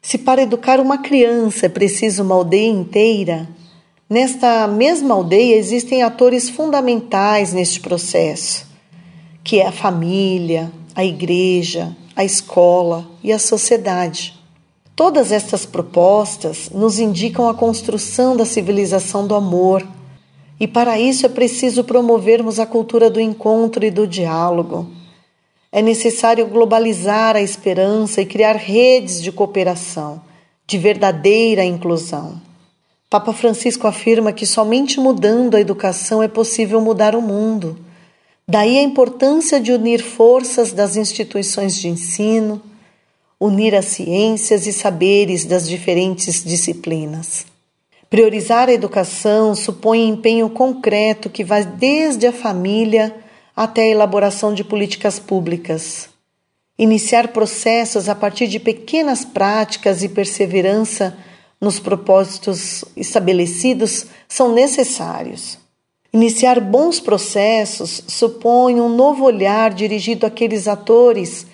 Se 0.00 0.18
para 0.18 0.42
educar 0.42 0.78
uma 0.78 0.98
criança 0.98 1.66
é 1.66 1.68
preciso 1.68 2.22
uma 2.22 2.34
aldeia 2.34 2.68
inteira, 2.68 3.48
nesta 4.08 4.66
mesma 4.66 5.14
aldeia 5.14 5.56
existem 5.56 6.02
atores 6.02 6.48
fundamentais 6.48 7.52
neste 7.52 7.80
processo, 7.80 8.66
que 9.42 9.60
é 9.60 9.66
a 9.66 9.72
família, 9.72 10.72
a 10.94 11.04
igreja, 11.04 11.96
a 12.14 12.24
escola 12.24 13.08
e 13.22 13.32
a 13.32 13.38
sociedade. 13.38 14.34
Todas 14.96 15.32
estas 15.32 15.66
propostas 15.66 16.70
nos 16.70 16.98
indicam 17.00 17.48
a 17.48 17.54
construção 17.54 18.36
da 18.36 18.44
civilização 18.44 19.26
do 19.26 19.34
amor 19.34 19.86
e 20.58 20.68
para 20.68 20.98
isso 20.98 21.26
é 21.26 21.28
preciso 21.28 21.82
promovermos 21.82 22.60
a 22.60 22.66
cultura 22.66 23.10
do 23.10 23.20
encontro 23.20 23.84
e 23.84 23.90
do 23.90 24.06
diálogo. 24.06 24.88
É 25.72 25.82
necessário 25.82 26.46
globalizar 26.46 27.34
a 27.34 27.42
esperança 27.42 28.22
e 28.22 28.26
criar 28.26 28.54
redes 28.54 29.20
de 29.20 29.32
cooperação, 29.32 30.22
de 30.64 30.78
verdadeira 30.78 31.64
inclusão. 31.64 32.40
Papa 33.14 33.32
Francisco 33.32 33.86
afirma 33.86 34.32
que 34.32 34.44
somente 34.44 34.98
mudando 34.98 35.54
a 35.54 35.60
educação 35.60 36.20
é 36.20 36.26
possível 36.26 36.80
mudar 36.80 37.14
o 37.14 37.22
mundo. 37.22 37.78
Daí 38.44 38.76
a 38.76 38.82
importância 38.82 39.60
de 39.60 39.70
unir 39.70 40.02
forças 40.02 40.72
das 40.72 40.96
instituições 40.96 41.78
de 41.78 41.86
ensino, 41.86 42.60
unir 43.38 43.72
as 43.72 43.84
ciências 43.84 44.66
e 44.66 44.72
saberes 44.72 45.44
das 45.44 45.68
diferentes 45.68 46.42
disciplinas. 46.42 47.46
Priorizar 48.10 48.68
a 48.68 48.72
educação 48.72 49.54
supõe 49.54 50.08
empenho 50.08 50.50
concreto 50.50 51.30
que 51.30 51.44
vai 51.44 51.64
desde 51.64 52.26
a 52.26 52.32
família 52.32 53.14
até 53.54 53.82
a 53.82 53.90
elaboração 53.90 54.52
de 54.52 54.64
políticas 54.64 55.20
públicas. 55.20 56.08
Iniciar 56.76 57.28
processos 57.28 58.08
a 58.08 58.14
partir 58.16 58.48
de 58.48 58.58
pequenas 58.58 59.24
práticas 59.24 60.02
e 60.02 60.08
perseverança 60.08 61.16
nos 61.60 61.78
propósitos 61.78 62.84
estabelecidos 62.96 64.06
são 64.28 64.52
necessários. 64.52 65.58
Iniciar 66.12 66.60
bons 66.60 67.00
processos 67.00 68.02
supõe 68.06 68.80
um 68.80 68.88
novo 68.88 69.24
olhar 69.24 69.74
dirigido 69.74 70.26
àqueles 70.26 70.68
atores 70.68 71.46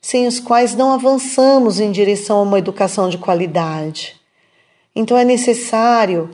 sem 0.00 0.26
os 0.26 0.40
quais 0.40 0.74
não 0.74 0.92
avançamos 0.92 1.80
em 1.80 1.90
direção 1.90 2.38
a 2.38 2.42
uma 2.42 2.58
educação 2.58 3.08
de 3.08 3.18
qualidade. 3.18 4.16
Então 4.94 5.16
é 5.16 5.24
necessário 5.24 6.30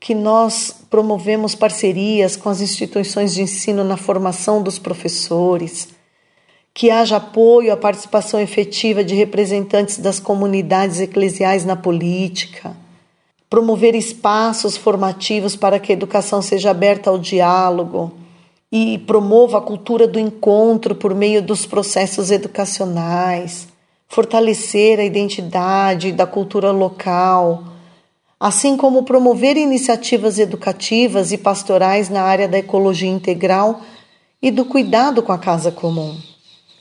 que 0.00 0.14
nós 0.14 0.74
promovemos 0.90 1.54
parcerias 1.54 2.34
com 2.34 2.48
as 2.48 2.60
instituições 2.60 3.34
de 3.34 3.42
ensino 3.42 3.84
na 3.84 3.96
formação 3.96 4.62
dos 4.62 4.78
professores, 4.78 5.88
que 6.74 6.90
haja 6.90 7.16
apoio 7.16 7.72
à 7.72 7.76
participação 7.76 8.40
efetiva 8.40 9.04
de 9.04 9.14
representantes 9.14 9.98
das 9.98 10.18
comunidades 10.18 11.00
eclesiais 11.00 11.64
na 11.64 11.76
política, 11.76 12.76
promover 13.50 13.94
espaços 13.94 14.76
formativos 14.76 15.54
para 15.54 15.78
que 15.78 15.92
a 15.92 15.94
educação 15.94 16.40
seja 16.40 16.70
aberta 16.70 17.10
ao 17.10 17.18
diálogo 17.18 18.12
e 18.70 18.98
promova 19.06 19.58
a 19.58 19.62
cultura 19.62 20.08
do 20.08 20.18
encontro 20.18 20.94
por 20.94 21.14
meio 21.14 21.42
dos 21.42 21.66
processos 21.66 22.30
educacionais, 22.30 23.68
fortalecer 24.08 24.98
a 24.98 25.04
identidade 25.04 26.12
da 26.12 26.26
cultura 26.26 26.70
local 26.70 27.64
assim 28.42 28.76
como 28.76 29.04
promover 29.04 29.56
iniciativas 29.56 30.36
educativas 30.36 31.30
e 31.30 31.38
pastorais 31.38 32.08
na 32.08 32.22
área 32.22 32.48
da 32.48 32.58
ecologia 32.58 33.08
integral 33.08 33.82
e 34.42 34.50
do 34.50 34.64
cuidado 34.64 35.22
com 35.22 35.30
a 35.30 35.38
casa 35.38 35.70
comum. 35.70 36.18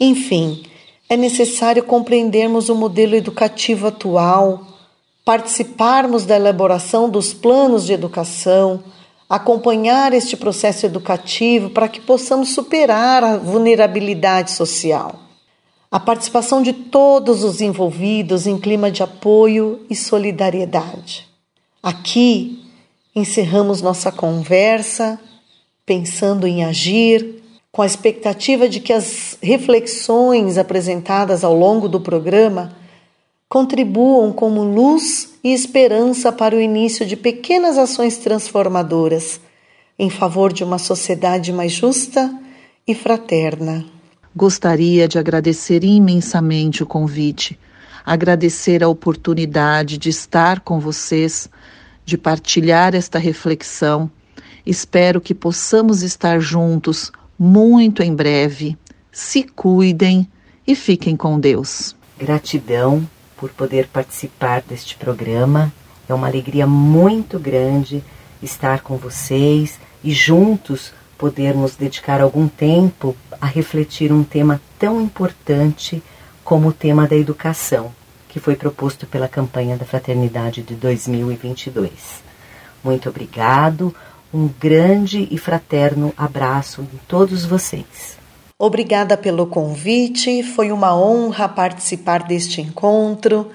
Enfim, 0.03 0.63
é 1.07 1.15
necessário 1.15 1.83
compreendermos 1.83 2.69
o 2.69 2.75
modelo 2.75 3.13
educativo 3.13 3.85
atual, 3.85 4.65
participarmos 5.23 6.25
da 6.25 6.35
elaboração 6.35 7.07
dos 7.07 7.35
planos 7.35 7.85
de 7.85 7.93
educação, 7.93 8.83
acompanhar 9.29 10.11
este 10.11 10.35
processo 10.35 10.87
educativo 10.87 11.69
para 11.69 11.87
que 11.87 12.01
possamos 12.01 12.49
superar 12.49 13.23
a 13.23 13.37
vulnerabilidade 13.37 14.49
social. 14.49 15.19
A 15.91 15.99
participação 15.99 16.63
de 16.63 16.73
todos 16.73 17.43
os 17.43 17.61
envolvidos 17.61 18.47
em 18.47 18.57
clima 18.57 18.89
de 18.89 19.03
apoio 19.03 19.85
e 19.87 19.95
solidariedade. 19.95 21.27
Aqui 21.83 22.65
encerramos 23.15 23.83
nossa 23.83 24.11
conversa 24.11 25.19
pensando 25.85 26.47
em 26.47 26.63
agir, 26.63 27.40
com 27.71 27.81
a 27.81 27.85
expectativa 27.85 28.67
de 28.67 28.81
que 28.81 28.91
as 28.91 29.37
reflexões 29.41 30.57
apresentadas 30.57 31.43
ao 31.43 31.55
longo 31.55 31.87
do 31.87 32.01
programa 32.01 32.75
contribuam 33.47 34.33
como 34.33 34.63
luz 34.63 35.35
e 35.43 35.53
esperança 35.53 36.31
para 36.31 36.55
o 36.55 36.59
início 36.59 37.05
de 37.05 37.15
pequenas 37.15 37.77
ações 37.77 38.17
transformadoras 38.17 39.39
em 39.97 40.09
favor 40.09 40.51
de 40.51 40.63
uma 40.63 40.77
sociedade 40.77 41.53
mais 41.53 41.71
justa 41.71 42.33
e 42.87 42.93
fraterna. 42.93 43.85
Gostaria 44.35 45.07
de 45.07 45.17
agradecer 45.17 45.83
imensamente 45.83 46.83
o 46.83 46.85
convite, 46.85 47.57
agradecer 48.05 48.83
a 48.83 48.89
oportunidade 48.89 49.97
de 49.97 50.09
estar 50.09 50.61
com 50.61 50.79
vocês 50.79 51.49
de 52.03 52.17
partilhar 52.17 52.95
esta 52.95 53.19
reflexão. 53.19 54.09
Espero 54.65 55.21
que 55.21 55.33
possamos 55.33 56.01
estar 56.01 56.39
juntos 56.39 57.11
muito 57.41 58.03
em 58.03 58.13
breve. 58.13 58.77
Se 59.11 59.41
cuidem 59.41 60.29
e 60.65 60.75
fiquem 60.75 61.17
com 61.17 61.39
Deus. 61.39 61.95
Gratidão 62.15 63.09
por 63.35 63.49
poder 63.49 63.87
participar 63.87 64.61
deste 64.61 64.95
programa. 64.95 65.73
É 66.07 66.13
uma 66.13 66.27
alegria 66.27 66.67
muito 66.67 67.39
grande 67.39 68.03
estar 68.43 68.81
com 68.81 68.95
vocês 68.95 69.79
e 70.03 70.11
juntos 70.11 70.93
podermos 71.17 71.75
dedicar 71.75 72.21
algum 72.21 72.47
tempo 72.47 73.17
a 73.39 73.47
refletir 73.47 74.13
um 74.13 74.23
tema 74.23 74.61
tão 74.77 75.01
importante 75.01 76.03
como 76.43 76.67
o 76.67 76.73
tema 76.73 77.07
da 77.07 77.15
educação 77.15 77.91
que 78.29 78.39
foi 78.39 78.55
proposto 78.55 79.07
pela 79.07 79.27
campanha 79.27 79.75
da 79.75 79.85
Fraternidade 79.85 80.61
de 80.61 80.75
2022. 80.75 81.91
Muito 82.83 83.09
obrigado, 83.09 83.95
um 84.33 84.47
grande 84.59 85.27
e 85.29 85.37
fraterno 85.37 86.13
abraço 86.17 86.81
em 86.81 86.99
todos 87.07 87.45
vocês. 87.45 88.17
Obrigada 88.57 89.17
pelo 89.17 89.47
convite, 89.47 90.43
foi 90.43 90.71
uma 90.71 90.95
honra 90.95 91.49
participar 91.49 92.23
deste 92.23 92.61
encontro 92.61 93.49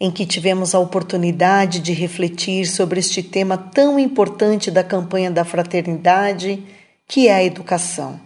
em 0.00 0.10
que 0.10 0.24
tivemos 0.24 0.74
a 0.74 0.78
oportunidade 0.78 1.80
de 1.80 1.92
refletir 1.92 2.66
sobre 2.66 3.00
este 3.00 3.22
tema 3.22 3.56
tão 3.58 3.98
importante 3.98 4.70
da 4.70 4.82
campanha 4.82 5.30
da 5.30 5.44
fraternidade, 5.44 6.62
que 7.06 7.28
é 7.28 7.34
a 7.34 7.44
educação. 7.44 8.18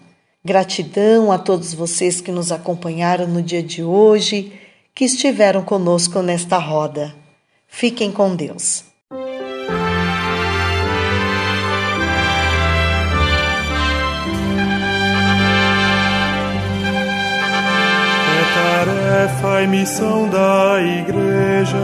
Gratidão 0.45 1.33
a 1.33 1.39
todos 1.39 1.75
vocês 1.75 2.21
que 2.21 2.31
nos 2.31 2.53
acompanharam 2.53 3.27
no 3.27 3.43
dia 3.43 3.63
de 3.63 3.83
hoje, 3.83 4.53
que 4.95 5.05
estiveram 5.05 5.63
conosco 5.63 6.23
nesta 6.23 6.59
roda. 6.59 7.13
Fiquem 7.67 8.13
com 8.13 8.37
Deus. 8.37 8.94
Tarefa 19.15 19.63
e 19.63 19.67
missão 19.69 20.29
da 20.29 20.83
igreja, 20.83 21.79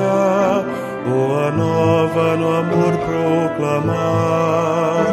boa 1.09 1.53
nova 1.53 2.37
no 2.37 2.57
amor 2.57 2.93
proclamar, 3.07 5.07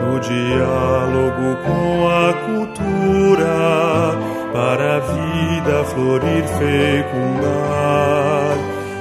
no 0.00 0.18
diálogo 0.18 1.58
com 1.66 2.08
a 2.08 2.32
cultura, 2.46 4.16
para 4.50 4.96
a 4.96 5.00
vida 5.00 5.84
florir, 5.84 6.44
fecundar. 6.58 8.56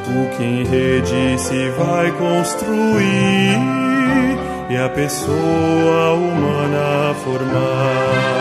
O 0.09 0.27
que 0.35 0.43
em 0.43 0.65
rede 0.65 1.39
se 1.39 1.69
vai 1.69 2.11
construir 2.11 3.57
e 4.69 4.77
a 4.77 4.89
pessoa 4.89 6.13
humana 6.13 7.15
formar. 7.23 8.36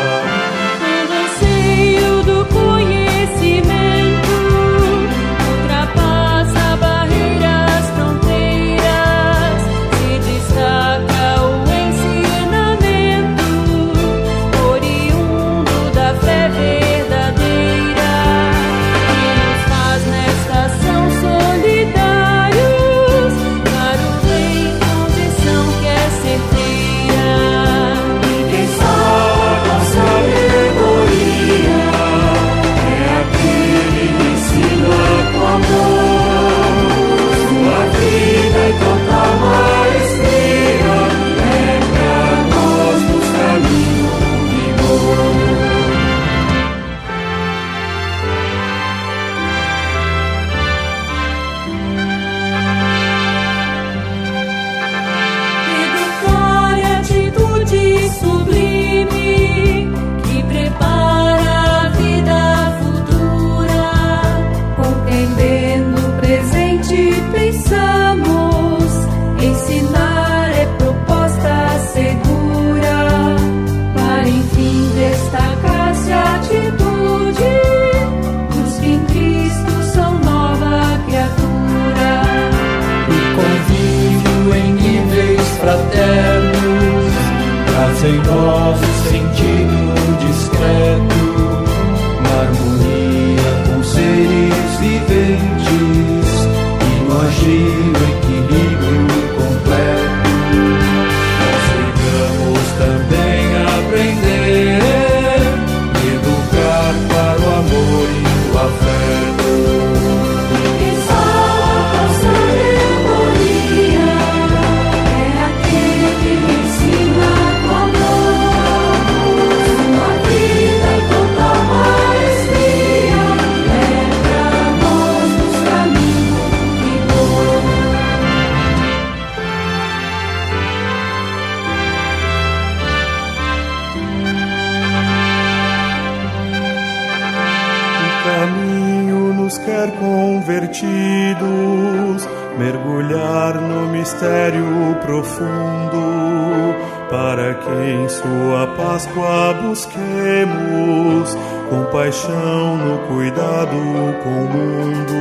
Compaixão 151.68 152.76
no 152.76 152.98
cuidado 153.06 153.76
com 154.22 154.30
o 154.30 154.48
mundo. 154.48 155.16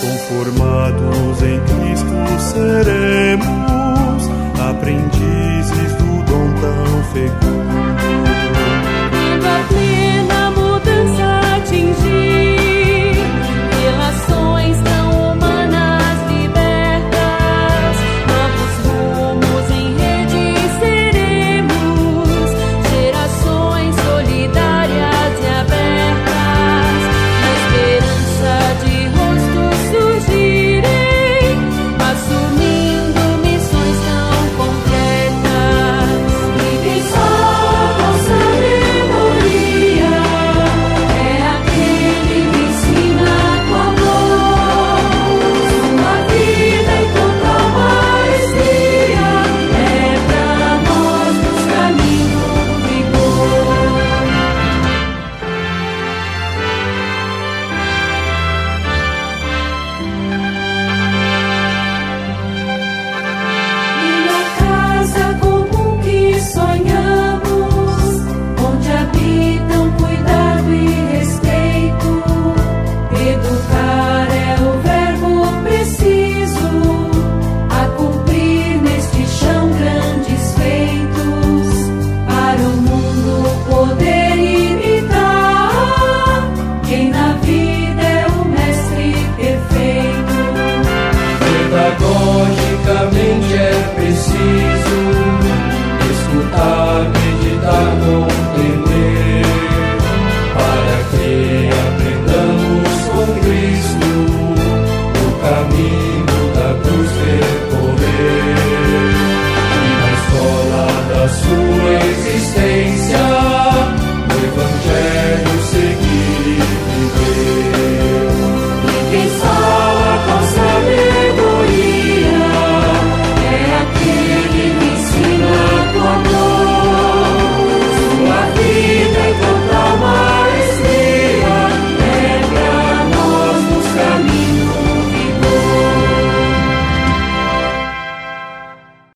Conformados 0.00 1.42
em 1.42 1.60
Cristo 1.60 2.14
seremos 2.38 4.30
aprendizes 4.60 5.92
do 5.96 6.22
dom 6.24 6.52
tão 6.60 7.04
fecundo. 7.12 7.61